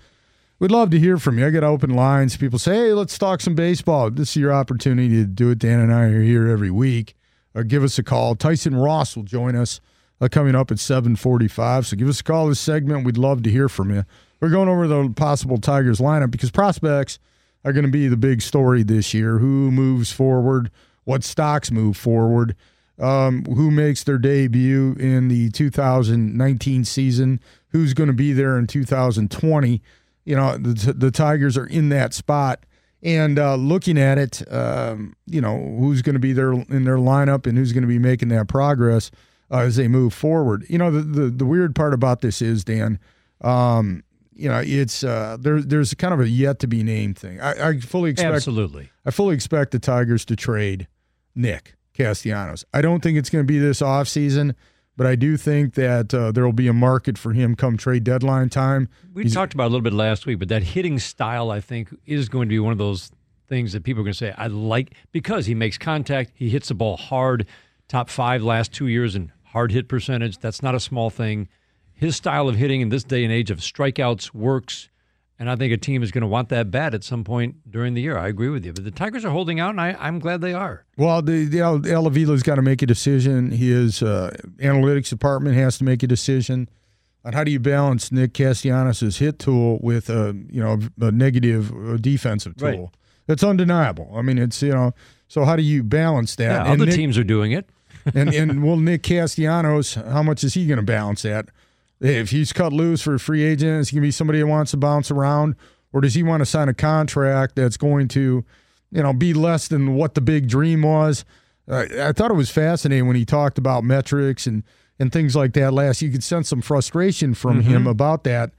[0.57, 1.47] We'd love to hear from you.
[1.47, 2.37] I got open lines.
[2.37, 4.09] People say, hey, let's talk some baseball.
[4.09, 5.59] This is your opportunity to do it.
[5.59, 7.13] Dan and I are here every week.
[7.53, 8.35] Uh, give us a call.
[8.35, 9.81] Tyson Ross will join us
[10.21, 11.87] uh, coming up at 745.
[11.87, 13.03] So give us a call this segment.
[13.03, 14.05] We'd love to hear from you.
[14.39, 17.19] We're going over the possible Tigers lineup because prospects
[17.65, 19.39] are going to be the big story this year.
[19.39, 20.71] Who moves forward?
[21.03, 22.55] What stocks move forward?
[22.97, 27.41] Um, who makes their debut in the 2019 season?
[27.69, 29.81] Who's going to be there in 2020?
[30.23, 32.65] You know, the, the Tigers are in that spot.
[33.03, 36.97] And uh, looking at it, um, you know, who's going to be there in their
[36.97, 39.11] lineup and who's going to be making that progress
[39.51, 40.65] uh, as they move forward.
[40.69, 42.99] You know, the, the, the weird part about this is, Dan,
[43.41, 44.03] um,
[44.33, 47.39] you know, it's uh, there, there's kind of a yet to be named thing.
[47.39, 48.89] I, I fully expect Absolutely.
[49.05, 50.87] I fully expect the Tigers to trade
[51.35, 52.65] Nick Castellanos.
[52.73, 54.53] I don't think it's going to be this offseason,
[54.97, 58.03] but I do think that uh, there will be a market for him come trade
[58.03, 58.89] deadline time.
[59.13, 61.89] We He's- talked about a little bit last week, but that hitting style, I think,
[62.05, 63.11] is going to be one of those
[63.47, 66.69] things that people are going to say, I like, because he makes contact, he hits
[66.69, 67.45] the ball hard,
[67.87, 70.39] top five last two years in hard hit percentage.
[70.39, 71.47] That's not a small thing.
[71.93, 74.89] His style of hitting in this day and age of strikeouts works.
[75.37, 77.93] And I think a team is going to want that bat at some point during
[77.93, 78.17] the year.
[78.17, 78.71] I agree with you.
[78.71, 80.85] But the Tigers are holding out, and I, I'm glad they are.
[80.97, 83.51] Well, the, the El, Al Avila's got to make a decision.
[83.51, 86.69] His uh, analytics department has to make a decision
[87.25, 91.71] on how do you balance Nick Castellanos' hit tool with a you know a negative
[91.73, 92.67] uh, defensive tool.
[92.69, 92.89] Right.
[93.27, 94.13] That's undeniable.
[94.15, 94.93] I mean, it's you know.
[95.27, 96.43] So how do you balance that?
[96.43, 97.67] Yeah, And other Nick- teams are doing it.
[98.13, 101.49] and and will Nick Castellanos, how much is he going to balance that?
[102.01, 104.47] If he's cut loose for a free agent, is he going to be somebody that
[104.47, 105.55] wants to bounce around,
[105.93, 108.43] or does he want to sign a contract that's going to,
[108.91, 111.23] you know, be less than what the big dream was?
[111.67, 114.63] Uh, I thought it was fascinating when he talked about metrics and
[114.99, 116.01] and things like that last.
[116.01, 118.51] You could sense some frustration from him about that.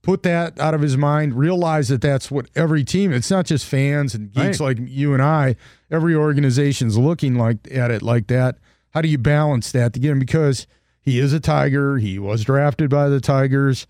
[0.00, 1.34] Put that out of his mind.
[1.34, 3.12] Realize that that's what every team.
[3.12, 4.78] It's not just fans and geeks Right.
[4.78, 5.54] like you and I.
[5.90, 8.56] Every organization's looking like at it like that.
[8.90, 10.18] How do you balance that to get him?
[10.18, 10.66] Because
[11.02, 11.98] he is a Tiger.
[11.98, 13.86] He was drafted by the Tigers.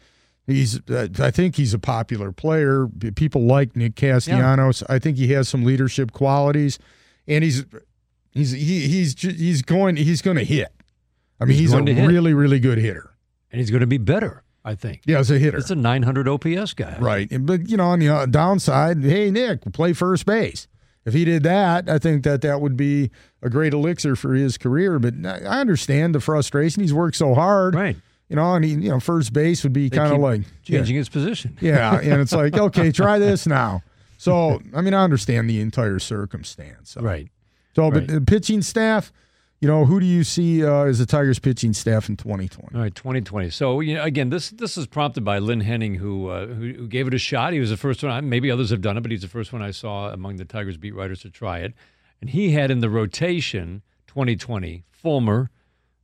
[0.47, 2.89] He's, I think he's a popular player.
[3.15, 4.83] People like Nick Castellanos.
[4.89, 6.81] I think he has some leadership qualities,
[7.29, 7.65] and he's,
[8.33, 10.73] he's, he, he's, he's going, he's going to hit.
[11.41, 13.15] I mean, He's he's, a really, really good hitter.
[13.51, 15.03] And he's going to be better, I think.
[15.05, 15.59] Yeah, as a hitter.
[15.59, 16.97] It's a 900 OPS guy.
[16.99, 17.29] Right.
[17.41, 20.67] But, you know, on the uh, downside, hey, Nick, play first base.
[21.05, 23.11] If he did that, I think that that would be
[23.43, 24.99] a great elixir for his career.
[24.99, 26.83] But I understand the frustration.
[26.83, 27.75] He's worked so hard.
[27.75, 27.97] Right.
[28.29, 31.09] You know, and he, you know, first base would be kind of like changing his
[31.09, 31.59] position.
[31.61, 32.01] Yeah.
[32.01, 32.13] yeah.
[32.13, 33.83] And it's like, okay, try this now.
[34.17, 36.93] So, I mean, I understand the entire circumstance.
[36.93, 37.29] So, Right.
[37.75, 37.93] so right.
[37.95, 39.13] but the pitching staff,
[39.63, 42.75] you know, who do you see uh, as the Tigers pitching staff in 2020?
[42.75, 43.49] All right, 2020.
[43.51, 46.89] So you know, again, this this is prompted by Lynn Henning, who, uh, who who
[46.89, 47.53] gave it a shot.
[47.53, 48.29] He was the first one.
[48.29, 50.77] Maybe others have done it, but he's the first one I saw among the Tigers
[50.79, 51.75] beat writers to try it.
[52.21, 55.49] And he had in the rotation 2020 Fulmer,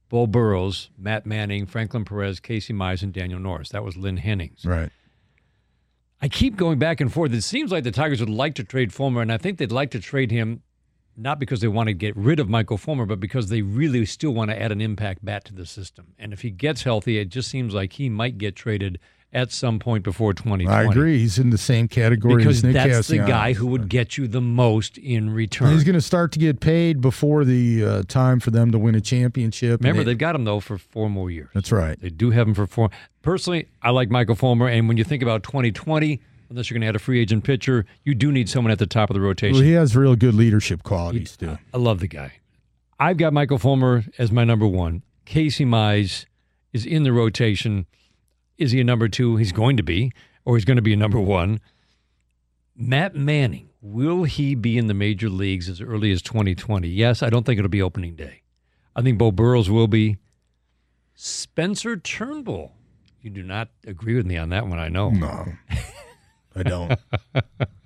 [0.09, 3.71] Beau Burrows, Matt Manning, Franklin Perez, Casey Mize, and Daniel Norris.
[3.71, 4.65] That was Lynn Henning's.
[4.65, 4.91] Right.
[6.23, 7.33] I keep going back and forth.
[7.33, 9.91] It seems like the Tigers would like to trade Fulmer, and I think they'd like
[9.93, 10.63] to trade him
[11.19, 14.31] not because they want to get rid of Michael Fulmer, but because they really still
[14.33, 16.15] want to add an impact bat to the system.
[16.19, 18.99] And if he gets healthy, it just seems like he might get traded
[19.31, 20.67] at some point before 2020.
[20.67, 21.19] I agree.
[21.19, 24.27] He's in the same category Because as Nick that's the guy who would get you
[24.27, 25.71] the most in return.
[25.73, 28.95] He's going to start to get paid before the uh, time for them to win
[28.95, 29.81] a championship.
[29.81, 31.51] Remember, they- they've got him though for four more years.
[31.53, 32.01] that's right.
[32.01, 32.89] They do have him for four.
[33.21, 36.89] Personally, I like Michael Fulmer, and when you think about 2020, unless you're going to
[36.89, 39.55] add a free agent pitcher, you do need someone at the top of the rotation.
[39.55, 41.59] Well, he has real good leadership qualities too.
[41.73, 42.33] I love the guy.
[42.99, 45.03] I've got Michael Fulmer as my number one.
[45.25, 46.27] Casey Mize
[46.73, 47.87] is in the rotation.
[48.57, 49.37] Is he a number two?
[49.37, 50.11] He's going to be,
[50.45, 51.61] or he's going to be a number one.
[52.75, 56.89] Matt Manning, will he be in the major leagues as early as 2020?
[56.89, 58.43] Yes, I don't think it'll be opening day.
[58.97, 60.17] I think Beau Burrows will be.
[61.15, 62.73] Spencer Turnbull.
[63.21, 65.11] You do not agree with me on that one, I know.
[65.11, 65.47] No,
[66.59, 66.99] I don't.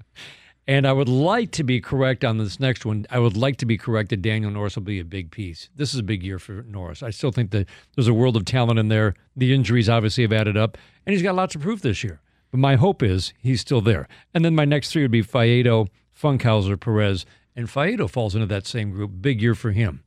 [0.67, 3.05] And I would like to be correct on this next one.
[3.11, 5.69] I would like to be correct that Daniel Norris will be a big piece.
[5.75, 7.03] This is a big year for Norris.
[7.03, 9.15] I still think that there's a world of talent in there.
[9.37, 12.21] The injuries obviously have added up, and he's got lots of proof this year.
[12.53, 14.07] But my hope is he's still there.
[14.35, 18.67] And then my next three would be Faedo, Funkhouser, Perez, and Faedo falls into that
[18.67, 19.11] same group.
[19.21, 20.05] Big year for him.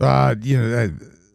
[0.00, 0.76] Uh, you know,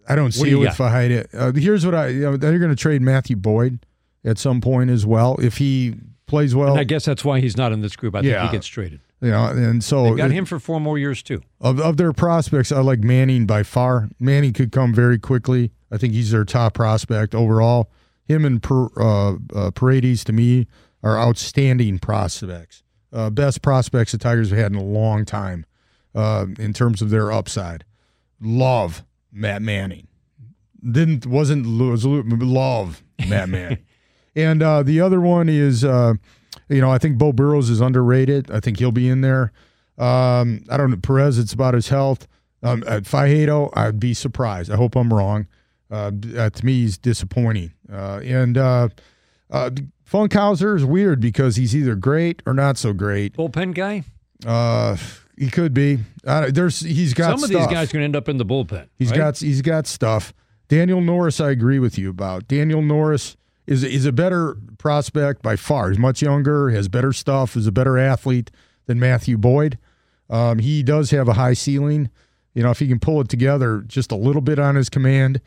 [0.08, 1.28] I, I don't see you it with Fajita.
[1.34, 2.08] Uh, here's what I.
[2.08, 3.80] You know, they're going to trade Matthew Boyd
[4.26, 5.96] at some point as well if he
[6.28, 6.72] plays well.
[6.72, 8.14] And I guess that's why he's not in this group.
[8.16, 8.46] I think Yeah.
[8.46, 9.00] he gets traded.
[9.22, 11.42] you know, and so They've got him for four more years too.
[11.60, 14.10] of of their prospects, I like Manning by far.
[14.20, 15.72] Manning could come very quickly.
[15.92, 17.90] I think he's their top prospect overall.
[18.26, 20.68] Him and per, uh, uh, Paredes to me
[21.02, 22.84] are outstanding prospects.
[23.14, 25.66] Uh, best prospects the Tigers have had in a long time
[26.14, 27.86] uh, in terms of their upside.
[28.42, 30.08] Love Matt Manning.
[30.84, 33.78] Didn't wasn't was love Matt Manning.
[34.38, 36.14] And uh, the other one is, uh,
[36.70, 38.52] you know, I think Beau Burrows is underrated.
[38.52, 39.52] I think he'll be in there.
[39.98, 41.40] Um, I don't know Perez.
[41.40, 42.28] It's about his health.
[42.62, 44.72] Um, at Fajedo, I'd be surprised.
[44.72, 45.48] I hope I'm wrong.
[45.90, 47.74] Uh, uh, to me, he's disappointing.
[47.92, 48.90] Uh, and uh,
[49.50, 49.72] uh,
[50.10, 53.36] Funkhouser is weird because he's either great or not so great.
[53.36, 54.04] Bullpen guy.
[54.46, 54.98] Uh,
[55.38, 56.00] he could be.
[56.26, 57.70] Uh, there's he's got Some of stuff.
[57.70, 58.88] these guys are going to end up in the bullpen.
[58.98, 59.18] He's right?
[59.18, 60.34] got he's got stuff.
[60.68, 62.48] Daniel Norris, I agree with you about.
[62.48, 63.37] Daniel Norris
[63.68, 65.90] is is a better prospect by far.
[65.90, 68.50] He's much younger, has better stuff, is a better athlete
[68.88, 69.78] than Matthew Boyd.
[70.30, 72.10] Um, he does have a high ceiling.
[72.54, 75.42] You know, if he can pull it together just a little bit on his command,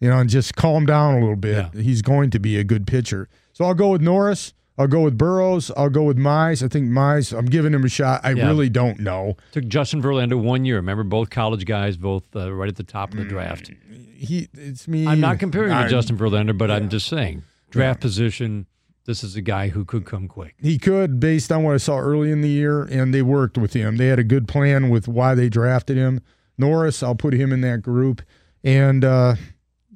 [0.00, 1.80] you know, and just calm down a little bit, Yeah.
[1.82, 3.28] he's going to be a good pitcher.
[3.52, 4.52] So I'll go with Norris.
[4.78, 5.70] I'll go with Burrows.
[5.76, 6.62] I'll go with Mize.
[6.64, 7.36] I think Mize.
[7.36, 8.20] I'm giving him a shot.
[8.24, 8.46] I Yeah.
[8.46, 9.36] really don't know.
[9.52, 10.76] Took Justin Verlander one year.
[10.76, 13.70] Remember, both college guys, both uh, right at the top of the draft.
[14.16, 15.06] He, it's me.
[15.06, 18.66] I'm not comparing to Justin Verlander, but I'm just saying draft position.
[19.06, 20.54] This is a guy who could come quick.
[20.60, 23.72] He could, based on what I saw early in the year, and they worked with
[23.72, 23.96] him.
[23.96, 26.20] They had a good plan with why they drafted him.
[26.58, 28.22] Norris, I'll put him in that group,
[28.62, 29.36] and uh,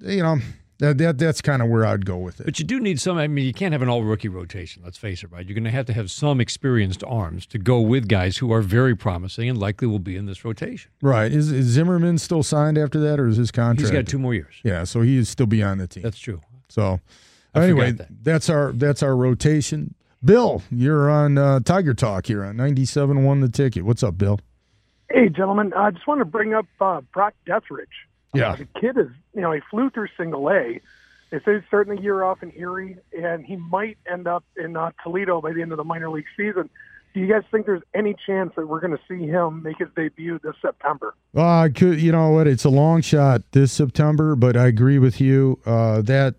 [0.01, 0.39] you know
[0.79, 2.47] that, that that's kind of where I'd go with it.
[2.47, 3.17] But you do need some.
[3.19, 4.83] I mean, you can't have an all rookie rotation.
[4.83, 5.47] Let's face it, right?
[5.47, 8.63] You're going to have to have some experienced arms to go with guys who are
[8.63, 10.91] very promising and likely will be in this rotation.
[11.01, 11.31] Right?
[11.31, 13.81] Is, is Zimmermann still signed after that, or is his contract?
[13.81, 14.55] He's got two more years.
[14.65, 16.03] Yeah, so he is still be on the team.
[16.03, 16.41] That's true.
[16.69, 16.99] So
[17.55, 18.09] anyway, that.
[18.23, 19.95] that's our that's our rotation.
[20.25, 23.85] Bill, you're on uh, Tiger Talk here on 97 won the ticket.
[23.85, 24.41] What's up, Bill?
[25.11, 27.87] Hey, gentlemen, I just want to bring up uh, Brock Deatherage.
[28.33, 28.53] Yeah.
[28.53, 30.81] Uh, the kid is, you know, he flew through single A.
[31.31, 34.77] They say he's starting the year off in Erie, and he might end up in
[34.77, 36.71] uh, Toledo by the end of the minor league season.
[37.13, 39.89] Do you guys think there's any chance that we're going to see him make his
[39.95, 41.15] debut this September?
[41.37, 42.47] Uh, I could, you know what?
[42.47, 46.35] It's a long shot this September, but I agree with you uh, that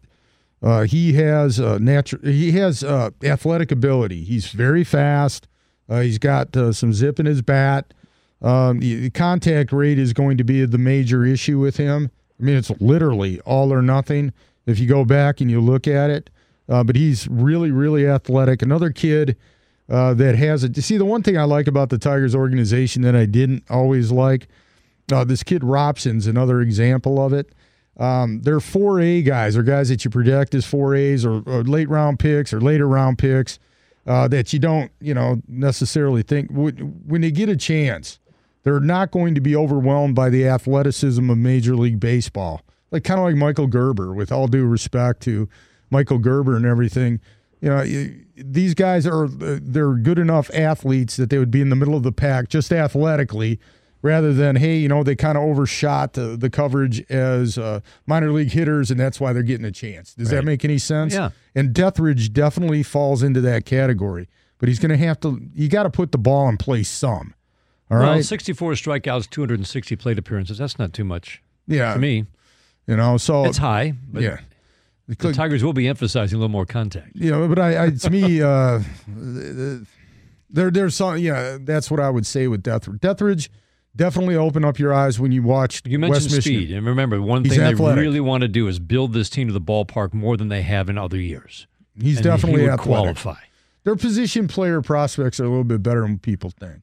[0.61, 2.21] uh, he has uh, natural.
[2.23, 4.23] He has uh, athletic ability.
[4.23, 5.47] He's very fast.
[5.87, 7.93] Uh, he's got uh, some zip in his bat.
[8.41, 12.09] Um, the, contact rate is going to be the major issue with him.
[12.39, 14.33] I mean, it's literally all or nothing
[14.65, 16.29] if you go back and you look at it.
[16.67, 18.61] Uh, but he's really, really athletic.
[18.61, 19.37] Another kid
[19.87, 20.75] that has it.
[20.75, 24.11] You see, the one thing I like about the Tigers organization that I didn't always
[24.11, 24.47] like,
[25.07, 27.53] this kid Robson's another example of it.
[27.97, 32.19] Um, they're 4A guys, or guys that you project as 4As or, or late round
[32.19, 33.57] picks or later round picks
[34.05, 36.75] uh, that you don't, you know, necessarily think when
[37.07, 38.19] when they get a chance,
[38.63, 42.61] they're not going to be overwhelmed by the athleticism of Major League Baseball.
[42.91, 45.49] Like kind of like Michael Gerber, with all due respect to
[45.89, 47.19] Michael Gerber and everything.
[47.61, 47.83] You know,
[48.35, 52.03] these guys are they're good enough athletes that they would be in the middle of
[52.03, 53.59] the pack just athletically,
[54.05, 58.31] rather than hey, you know, they kind of overshot the, the coverage as uh, minor
[58.31, 60.13] league hitters, and that's why they're getting a chance.
[60.13, 61.13] Does that make any sense?
[61.13, 61.31] Yeah.
[61.55, 65.41] And Deatherage definitely falls into that category, but he's going to have to.
[65.55, 67.33] You got to put the ball in place some.
[67.89, 68.15] All right.
[68.15, 70.59] well, 64 strikeouts, 260 plate appearances.
[70.59, 71.93] That's not too much yeah.
[71.93, 72.25] to me.
[72.87, 73.17] You know.
[73.17, 74.37] So It's high, but yeah.
[75.07, 77.11] The Tigers will be emphasizing a little more contact.
[77.13, 78.81] Yeah, but I, I to me, uh,
[80.49, 81.17] there there's some.
[81.17, 82.99] Yeah, that's what I would say with Deatherage.
[83.01, 83.49] Deatherage
[83.95, 85.81] definitely open up your eyes when you watch.
[85.85, 86.77] You mentioned West speed, Michigan.
[86.79, 87.95] and remember, one He's thing athletic.
[87.97, 90.61] they really want to do is build this team to the ballpark more than they
[90.63, 91.67] have in other years.
[91.99, 93.35] He's And definitely he qualify.
[93.83, 96.81] Their position player prospects are a little bit better than people think.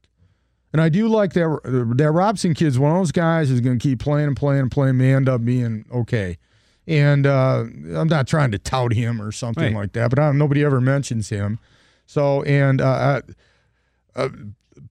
[0.71, 1.93] And I do like that.
[1.97, 4.71] That Robson kid's one of those guys who's going to keep playing and playing and
[4.71, 4.97] playing.
[4.97, 6.37] May end up being okay.
[6.87, 9.81] And uh, I'm not trying to tout him or something Right.
[9.83, 11.59] like that, but I, nobody ever mentions him.
[12.07, 13.21] So, and uh,
[14.15, 14.29] uh,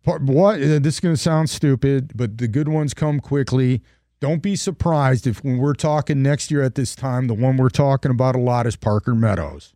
[0.03, 3.83] part, what uh, this is going to sound stupid, but the good ones come quickly.
[4.21, 7.69] Don't be surprised if when we're talking next year at this time, the one we're
[7.69, 9.75] talking about a lot is Parker Meadows.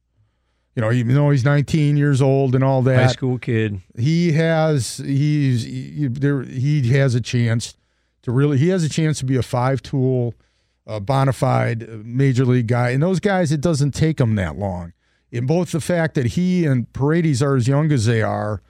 [0.77, 3.81] You know, even though he's 19 years old and all that, High school kid.
[3.99, 7.75] he has he's he, there he has a chance
[8.23, 10.35] to really he has a chance to be a five tool
[10.87, 14.59] uh, bona fide uh, major league guy and those guys it doesn't take them that
[14.59, 14.93] long
[15.33, 18.61] in both the fact that he and Paredes are as young as they are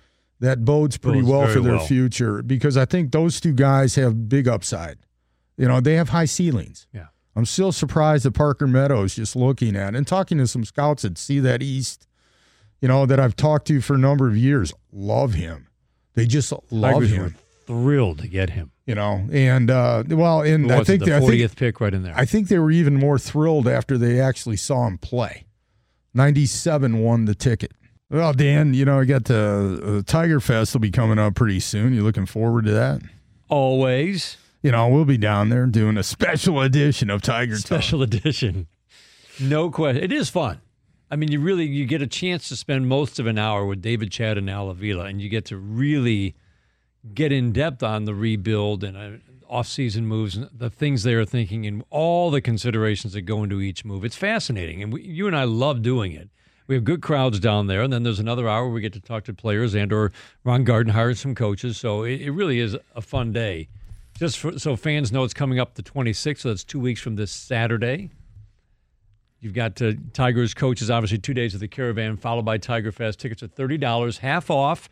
[0.41, 1.87] that bodes pretty Bodes well for their well.
[1.87, 4.99] future because I think those two guys have big upside
[5.57, 7.07] you know they have high ceilings Yeah.
[7.35, 11.19] I'm still surprised that Parker Meadows just looking at and talking to some scouts that
[11.19, 12.07] see that East,
[12.81, 15.69] you know, that I've talked to for a number of years, love him.
[16.15, 17.35] They just love Tigers him, were
[17.67, 18.71] thrilled to get him.
[18.87, 19.29] you know.
[19.31, 22.15] And uh, well, and I think they, the I think fortieth pick right in there.
[22.17, 25.45] I think they were even more thrilled after they actually saw him play.
[26.15, 27.73] 97 won the ticket.
[28.09, 31.59] Well, Dan, you know, I got the uh, Tiger Fest will be coming up pretty
[31.61, 31.93] soon.
[31.93, 33.03] You looking forward to that?
[33.49, 37.67] Always You know, we'll be down there doing a special edition of Tiger Talk.
[37.67, 38.67] special edition.
[39.41, 40.03] No question.
[40.03, 40.61] It is fun.
[41.11, 43.83] I mean, you really you get a chance to spend most of an hour with
[43.83, 46.35] David Chadd and Al Avila, and you get to really
[47.15, 49.11] get in depth on the rebuild and uh,
[49.49, 53.61] off-season moves and the things they are thinking and all the considerations that go into
[53.61, 54.05] each move.
[54.05, 56.29] It's fascinating, and we, you and I love doing it.
[56.67, 59.25] We have good crowds down there, and then there's another hour we get to talk
[59.25, 60.11] to players and or
[60.43, 63.69] Ron Gardenhire some coaches, so it, it really is a fun day.
[64.19, 67.17] Just for, so fans know, it's coming up the 26th, so that's two weeks from
[67.17, 68.11] this Saturday.
[69.41, 73.21] You've got uh, Tigers coaches, obviously, two days of the caravan, followed by Tiger Fest.
[73.21, 74.89] Tickets are $30, half off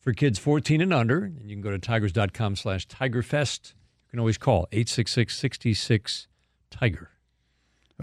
[0.00, 1.24] for kids 14 and under.
[1.24, 3.74] And you can go to tigers.com slash tigerfest.
[3.74, 7.08] You can always call 866-66-TIGER.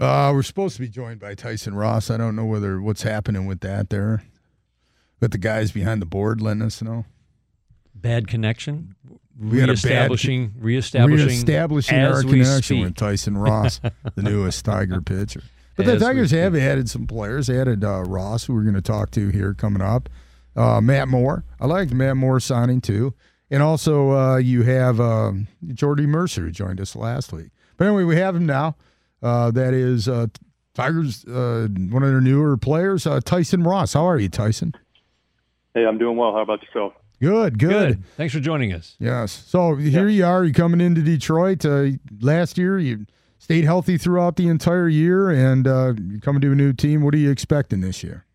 [0.00, 2.10] Uh, we're supposed to be joined by Tyson Ross.
[2.10, 4.24] I don't know whether what's happening with that there.
[5.20, 7.06] But the guys behind the board letting us know.
[7.94, 8.94] Bad connection.
[9.40, 12.84] We had a bad- Reestablishing, reestablishing, Reestablishing as our connection speak.
[12.84, 13.80] with Tyson Ross,
[14.14, 15.42] the newest Tiger pitcher.
[15.76, 17.48] But the As we Tigers have added some players.
[17.48, 20.08] They added uh, Ross, who we're going to talk to here coming up.
[20.56, 21.44] Uh, Matt Moore.
[21.60, 23.12] I liked Matt Moore signing too.
[23.50, 25.32] And also, uh, you have uh,
[25.74, 27.50] Jordy Mercer, who joined us last week.
[27.76, 28.76] But anyway, we have him now.
[29.22, 30.26] Uh, that is uh,
[30.74, 33.94] Tigers, uh, one of their newer players, uh, Tyson Ross.
[33.94, 34.74] How are you, Tyson?
[35.74, 36.32] Hey, I'm doing well.
[36.32, 36.92] How about yourself?
[37.20, 37.70] Good, good.
[37.70, 38.04] Good.
[38.16, 38.94] Thanks for joining us.
[38.98, 39.32] Yes.
[39.32, 40.44] So here you are.
[40.44, 41.64] You're coming into Detroit.
[41.64, 43.06] Uh, last year, you
[43.38, 47.02] stayed healthy throughout the entire year, and uh, you're coming to a new team.
[47.02, 48.26] What are you expecting this year?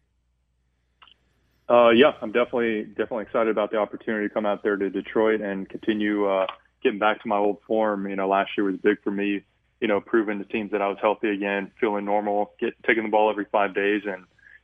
[1.69, 5.41] Uh, yeah, I'm definitely definitely excited about the opportunity to come out there to Detroit
[5.41, 6.47] and continue uh,
[6.83, 8.09] getting back to my old form.
[8.09, 9.43] You know, last year was big for me.
[9.81, 13.09] You know, proving to teams that I was healthy again, feeling normal, get taking the
[13.09, 14.21] ball every five days, and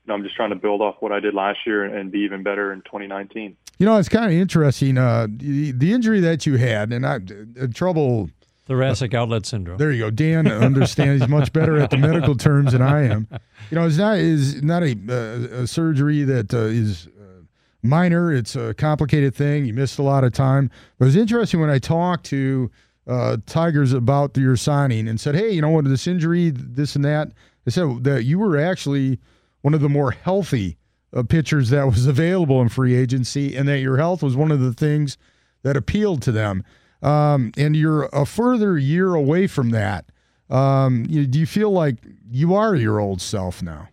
[0.08, 2.12] you know, I'm just trying to build off what I did last year and, and
[2.12, 3.58] be even better in 2019.
[3.80, 4.98] You know, it's kind of interesting.
[4.98, 7.16] Uh, the, the injury that you had, and I
[7.62, 8.30] uh, trouble.
[8.66, 9.78] Thoracic outlet syndrome.
[9.78, 10.10] There you go.
[10.10, 13.28] Dan understands he's much better at the medical terms than I am.
[13.70, 17.44] You know, it's not is not a, uh, a surgery that uh, is uh,
[17.82, 18.34] minor.
[18.34, 19.66] It's a complicated thing.
[19.66, 20.70] You missed a lot of time.
[20.98, 22.70] But it was interesting when I talked to
[23.08, 25.86] uh, Tigers about your signing and said, "Hey, you know what?
[25.86, 27.32] This injury, this and that."
[27.66, 29.20] They said that you were actually
[29.62, 30.78] one of the more healthy
[31.14, 34.60] uh, pitchers that was available in free agency, and that your health was one of
[34.60, 35.18] the things
[35.64, 36.64] that appealed to them.
[37.02, 40.06] Um, and you're a further year away from that.
[40.50, 41.98] Um, you, do you feel like
[42.30, 43.90] you are your old self now?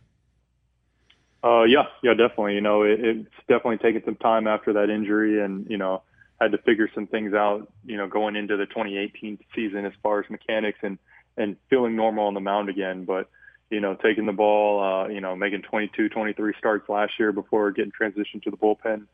[1.42, 2.54] Uh, yeah, yeah, definitely.
[2.54, 6.02] You know, it, it's definitely taken some time after that injury, and you know,
[6.44, 7.70] had to figure some things out.
[7.84, 10.98] You know, going into the 2018 season as far as mechanics and
[11.36, 13.04] and feeling normal on the mound again.
[13.04, 13.28] But
[13.70, 17.72] you know, taking the ball, uh, you know, making 22, 23 starts last year before
[17.72, 19.06] getting transitioned to the bullpen,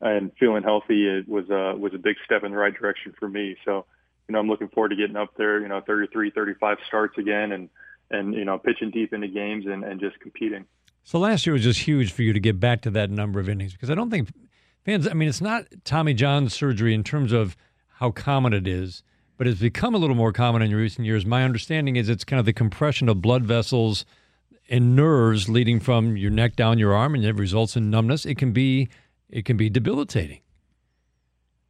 [0.00, 3.28] and feeling healthy, it was uh, was a big step in the right direction for
[3.28, 3.56] me.
[3.64, 3.84] So,
[4.28, 5.60] you know, I'm looking forward to getting up there.
[5.60, 7.68] You know, 33, 35 starts again, and
[8.10, 10.64] and you know, pitching deep into games and and just competing.
[11.02, 13.48] So last year was just huge for you to get back to that number of
[13.48, 14.28] innings because I don't think
[14.86, 15.06] fans.
[15.06, 17.56] I mean, it's not Tommy John surgery in terms of
[17.96, 19.02] how common it is,
[19.36, 21.26] but it's become a little more common in recent years.
[21.26, 24.06] My understanding is it's kind of the compression of blood vessels
[24.70, 28.24] and nerves leading from your neck down your arm, and it results in numbness.
[28.24, 28.88] It can be
[29.28, 30.40] it can be debilitating.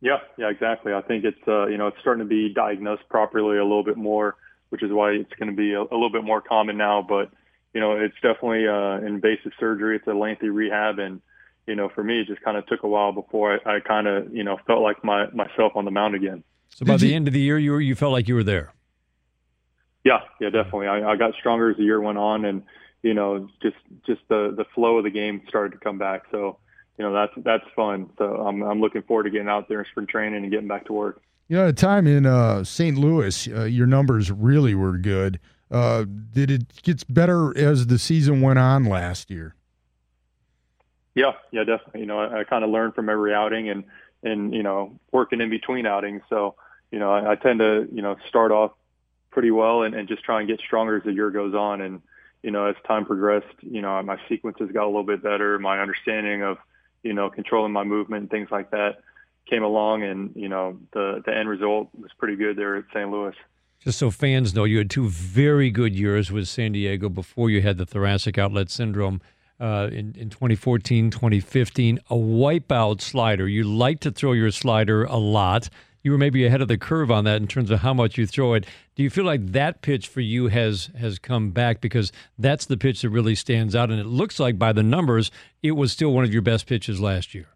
[0.02, 0.92] Yeah, yeah, exactly.
[0.92, 3.96] I think it's uh, you know it's starting to be diagnosed properly a little bit
[3.96, 4.36] more,
[4.68, 7.04] which is why it's going to be a, a little bit more common now.
[7.06, 7.30] But
[7.72, 9.96] you know, it's definitely uh, invasive surgery.
[9.96, 11.20] It's a lengthy rehab, and
[11.66, 14.06] you know, for me, it just kind of took a while before I, I kind
[14.06, 16.44] of you know felt like my myself on the mound again.
[16.68, 18.34] So by Did the you, end of the year, you were, you felt like you
[18.34, 18.72] were there.
[20.04, 20.86] Yeah, yeah, definitely.
[20.88, 22.62] I, I got stronger as the year went on, and
[23.02, 26.22] you know, just just the the flow of the game started to come back.
[26.30, 26.58] So
[26.98, 28.10] you know that's that's fun.
[28.18, 30.86] So I'm I'm looking forward to getting out there in spring training and getting back
[30.86, 31.20] to work.
[31.48, 32.98] You know, at a time in uh, St.
[32.98, 35.38] Louis, uh, your numbers really were good.
[35.70, 39.54] Uh, did it get better as the season went on last year?
[41.16, 42.00] Yeah, yeah, definitely.
[42.00, 43.82] You know, I, I kind of learned from every outing and
[44.22, 46.22] and you know working in between outings.
[46.28, 46.54] So
[46.92, 48.70] you know, I, I tend to you know start off
[49.32, 51.80] pretty well and, and just try and get stronger as the year goes on.
[51.80, 52.02] And
[52.44, 55.58] you know, as time progressed, you know, my sequences got a little bit better.
[55.58, 56.58] My understanding of
[57.06, 58.98] you know, controlling my movement and things like that
[59.48, 63.08] came along and, you know, the, the end result was pretty good there at St.
[63.10, 63.34] Louis.
[63.78, 67.62] Just so fans know, you had two very good years with San Diego before you
[67.62, 69.20] had the thoracic outlet syndrome.
[69.58, 73.48] Uh, in, in 2014, 2015, a wipeout slider.
[73.48, 75.70] You like to throw your slider a lot
[76.06, 78.28] you were maybe ahead of the curve on that in terms of how much you
[78.28, 78.64] throw it.
[78.94, 82.76] Do you feel like that pitch for you has has come back because that's the
[82.76, 85.32] pitch that really stands out, and it looks like by the numbers
[85.64, 87.48] it was still one of your best pitches last year.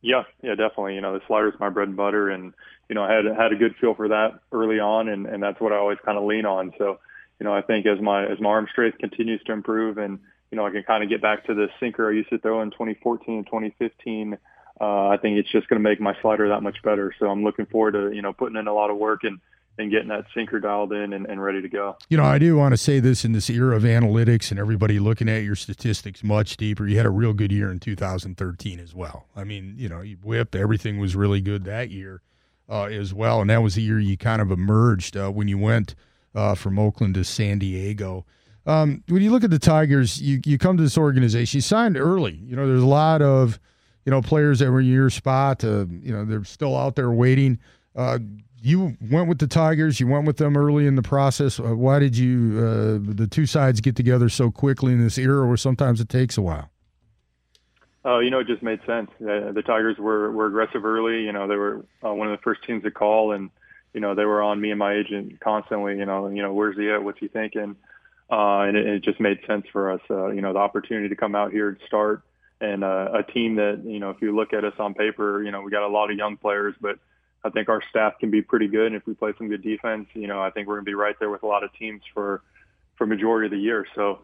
[0.00, 0.94] Yeah, yeah, definitely.
[0.94, 2.54] You know, the slider is my bread and butter, and
[2.88, 5.60] you know, I had had a good feel for that early on, and and that's
[5.60, 6.72] what I always kind of lean on.
[6.78, 7.00] So,
[7.40, 10.56] you know, I think as my as my arm strength continues to improve, and you
[10.56, 12.70] know, I can kind of get back to the sinker I used to throw in
[12.70, 14.38] 2014 and 2015
[14.80, 17.12] uh, I think it's just going to make my slider that much better.
[17.18, 19.40] So I'm looking forward to you know putting in a lot of work and
[19.78, 21.96] and getting that sinker dialed in and, and ready to go.
[22.08, 24.98] You know, I do want to say this in this era of analytics and everybody
[24.98, 26.86] looking at your statistics much deeper.
[26.88, 29.26] You had a real good year in 2013 as well.
[29.36, 32.22] I mean, you know, you whip everything was really good that year
[32.68, 35.58] uh, as well, and that was the year you kind of emerged uh, when you
[35.58, 35.94] went
[36.34, 38.24] uh, from Oakland to San Diego.
[38.68, 41.56] Um, when you look at the Tigers, you you come to this organization.
[41.56, 42.34] You signed early.
[42.44, 43.58] You know, there's a lot of
[44.08, 45.62] you know, players that were in your spot.
[45.62, 47.58] Uh, you know, they're still out there waiting.
[47.94, 48.18] Uh,
[48.62, 50.00] you went with the Tigers.
[50.00, 51.60] You went with them early in the process.
[51.60, 55.46] Uh, why did you, uh, the two sides, get together so quickly in this era
[55.46, 56.70] where sometimes it takes a while?
[58.02, 59.10] Oh, you know, it just made sense.
[59.20, 61.24] Uh, the Tigers were were aggressive early.
[61.24, 63.50] You know, they were uh, one of the first teams to call, and
[63.92, 65.98] you know, they were on me and my agent constantly.
[65.98, 67.02] You know, you know, where's he at?
[67.02, 67.76] What's he thinking?
[68.30, 70.00] Uh, and it, it just made sense for us.
[70.10, 72.22] Uh, you know, the opportunity to come out here and start
[72.60, 75.50] and uh, a team that you know if you look at us on paper, you
[75.50, 76.98] know we got a lot of young players, but
[77.44, 78.88] I think our staff can be pretty good.
[78.88, 80.94] And if we play some good defense, you know I think we're going to be
[80.94, 82.42] right there with a lot of teams for
[82.96, 83.86] for majority of the year.
[83.94, 84.20] So.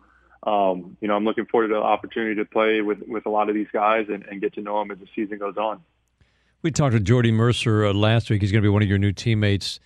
[0.46, 3.48] Um, you know, I'm looking forward to the opportunity to play with, with a lot
[3.48, 5.80] of these guys and, and get to know them as the season goes on.
[6.60, 8.42] We talked to Jordy Mercer uh, last week.
[8.42, 9.80] He's going to be one of your new teammates.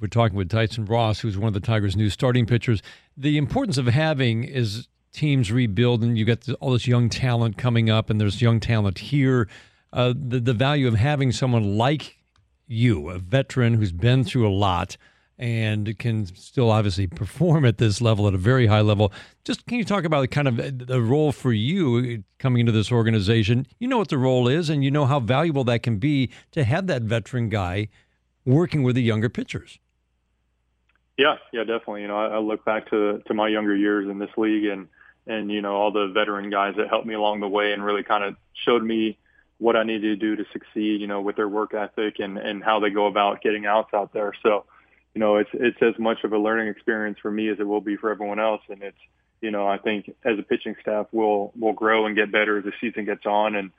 [0.00, 2.80] We're talking with Tyson Ross, who's one of the Tigers' new starting pitchers.
[3.20, 6.14] The importance of having is teams rebuilding.
[6.14, 9.48] You got all this young talent coming up, and there's young talent here.
[9.92, 12.18] Uh, the the value of having someone like
[12.68, 14.96] you, a veteran who's been through a lot
[15.38, 19.12] and can still obviously perform at this level at a very high level.
[19.44, 22.92] Just can you talk about the kind of the role for you coming into this
[22.92, 23.66] organization?
[23.78, 26.64] You know what the role is, and you know how valuable that can be to
[26.64, 27.88] have that veteran guy
[28.44, 29.78] working with the younger pitchers.
[31.18, 32.02] Yeah, yeah, definitely.
[32.02, 34.86] You know, I, I look back to to my younger years in this league, and
[35.26, 38.04] and you know all the veteran guys that helped me along the way and really
[38.04, 39.18] kind of showed me
[39.58, 42.62] what I needed to do to succeed, you know, with their work ethic and and
[42.62, 44.32] how they go about getting outs out there.
[44.44, 44.64] So,
[45.12, 47.80] you know, it's it's as much of a learning experience for me as it will
[47.80, 48.98] be for everyone else and it's
[49.40, 52.64] you know, I think as a pitching staff we'll we'll grow and get better as
[52.64, 53.72] the season gets on and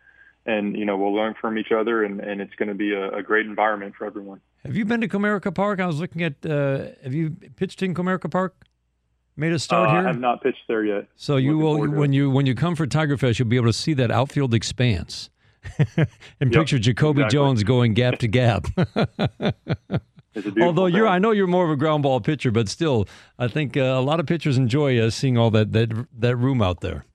[0.45, 3.11] and you know, we'll learn from each other and and it's going to be a,
[3.11, 4.41] a great environment for everyone.
[4.65, 5.79] Have you been to Comerica Park?
[5.79, 8.55] I was looking at uh have you pitched in Comerica Park?
[9.39, 10.01] made a start uh, here?
[10.01, 11.07] I have not pitched there yet.
[11.15, 13.73] So you will when you when you come for Tiger Fest, you'll be able to
[13.73, 15.29] see that outfield expanse
[15.77, 16.07] and
[16.39, 17.37] yep, picture Jacoby exactly.
[17.37, 18.67] Jones going gap to gap.
[20.61, 23.07] Although you're, I know you're more of a ground ball pitcher, but still,
[23.37, 26.61] I think uh, a lot of pitchers enjoy uh, seeing all that that that room
[26.61, 27.05] out there.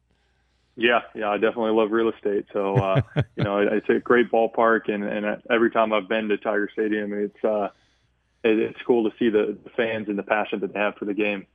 [0.76, 2.46] Yeah, yeah, I definitely love real estate.
[2.52, 3.00] So uh,
[3.36, 7.12] you know, it's a great ballpark, and and every time I've been to Tiger Stadium,
[7.12, 7.68] it's uh,
[8.42, 11.46] it's cool to see the fans and the passion that they have for the game.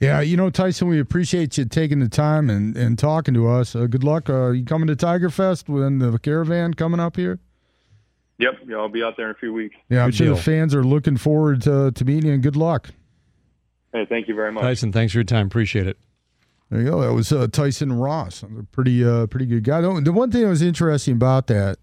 [0.00, 3.74] Yeah, you know, Tyson, we appreciate you taking the time and, and talking to us.
[3.74, 4.30] Uh, good luck.
[4.30, 7.40] Uh, you coming to Tiger Fest when the caravan coming up here?
[8.38, 9.74] Yep, yeah, I'll be out there in a few weeks.
[9.88, 10.36] Yeah, I'm good sure deal.
[10.36, 12.90] the fans are looking forward to, to meeting you, and good luck.
[13.92, 14.62] Hey, thank you very much.
[14.62, 15.46] Tyson, thanks for your time.
[15.46, 15.98] Appreciate it.
[16.70, 17.00] There you go.
[17.00, 19.80] That was uh, Tyson Ross, a pretty uh, pretty good guy.
[19.80, 21.78] The, one thing that was interesting about that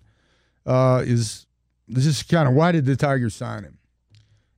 [0.65, 1.47] uh, is
[1.87, 3.77] this is kind of why did the Tigers sign him,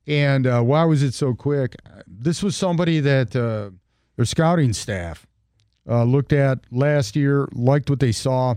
[0.06, 1.76] and uh, why was it so quick?
[2.06, 3.70] This was somebody that uh,
[4.16, 5.26] their scouting staff
[5.88, 8.54] uh, looked at last year, liked what they saw.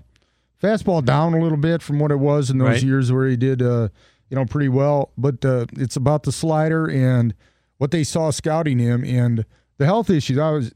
[0.62, 2.84] Fastball down a little bit from what it was in those Right.
[2.84, 3.88] years where he did, uh,
[4.30, 5.12] you know, pretty well.
[5.18, 7.34] But uh, it's about the slider and
[7.80, 9.44] what they saw scouting him and
[9.80, 10.38] the health issues.
[10.38, 10.72] I was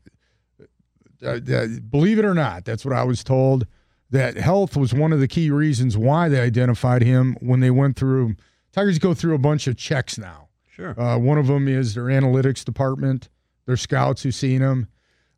[1.23, 3.67] uh, uh, believe it or not, that's what I was told.
[4.11, 7.97] That health was one of the key reasons why they identified him when they went
[7.97, 8.35] through.
[8.71, 10.49] Tigers go through a bunch of checks now.
[10.69, 10.99] Sure.
[10.99, 13.29] Uh, one of them is their analytics department,
[13.65, 14.87] their scouts who've seen him.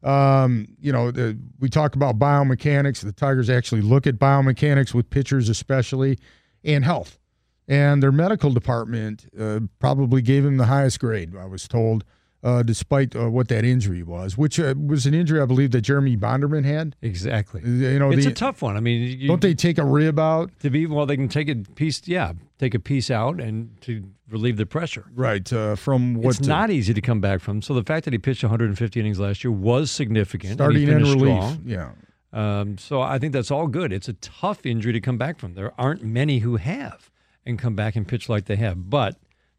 [0.03, 3.01] Um, you know, the, we talk about biomechanics.
[3.01, 6.19] The Tigers actually look at biomechanics with pitchers, especially,
[6.63, 7.19] and health.
[7.67, 12.03] And their medical department uh, probably gave him the highest grade, I was told,
[12.43, 15.81] uh, despite uh, what that injury was, which uh, was an injury I believe that
[15.81, 16.95] Jeremy Bonderman had.
[17.01, 17.61] exactly.
[17.63, 18.77] You know, It's the, a tough one.
[18.77, 20.51] I mean, you, don't they take a rib out?
[20.59, 22.07] to be well, they can take a piece.
[22.07, 25.05] Yeah, take a piece out and to relieve the pressure.
[25.15, 27.61] Right, uh, from what it's not easy to come back from.
[27.61, 30.53] So the fact that he pitched 150 innings last year was significant.
[30.53, 31.17] starting he and relief.
[31.43, 31.61] strong.
[31.65, 31.91] Yeah.
[32.33, 33.91] Um, so I think that's all good.
[33.91, 35.53] It's a tough injury to come back from.
[35.55, 37.09] There aren't many who have
[37.45, 38.89] and come back and pitch like they have.
[38.89, 39.15] But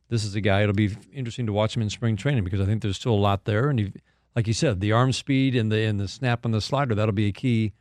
[0.09, 0.63] this is a guy.
[0.63, 3.17] It'll be interesting to watch him in spring training because I think there's still a
[3.17, 3.69] lot there.
[3.69, 3.93] And he,
[4.35, 7.13] like you said, the arm speed and the and the snap on the slider that'll
[7.13, 7.73] be a key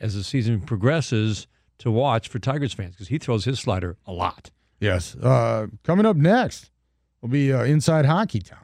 [0.00, 1.46] as the season progresses
[1.78, 4.50] to watch for Tigers fans because he throws his slider a lot.
[4.80, 5.14] Yes.
[5.16, 6.70] Uh, coming up next
[7.20, 8.58] will be uh, Inside Hockey Town.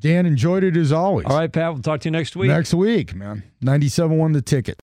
[0.00, 1.26] Dan enjoyed it as always.
[1.26, 1.72] All right, Pat.
[1.72, 2.48] We'll talk to you next week.
[2.48, 3.42] Next week, man.
[3.62, 4.78] 97 won the ticket.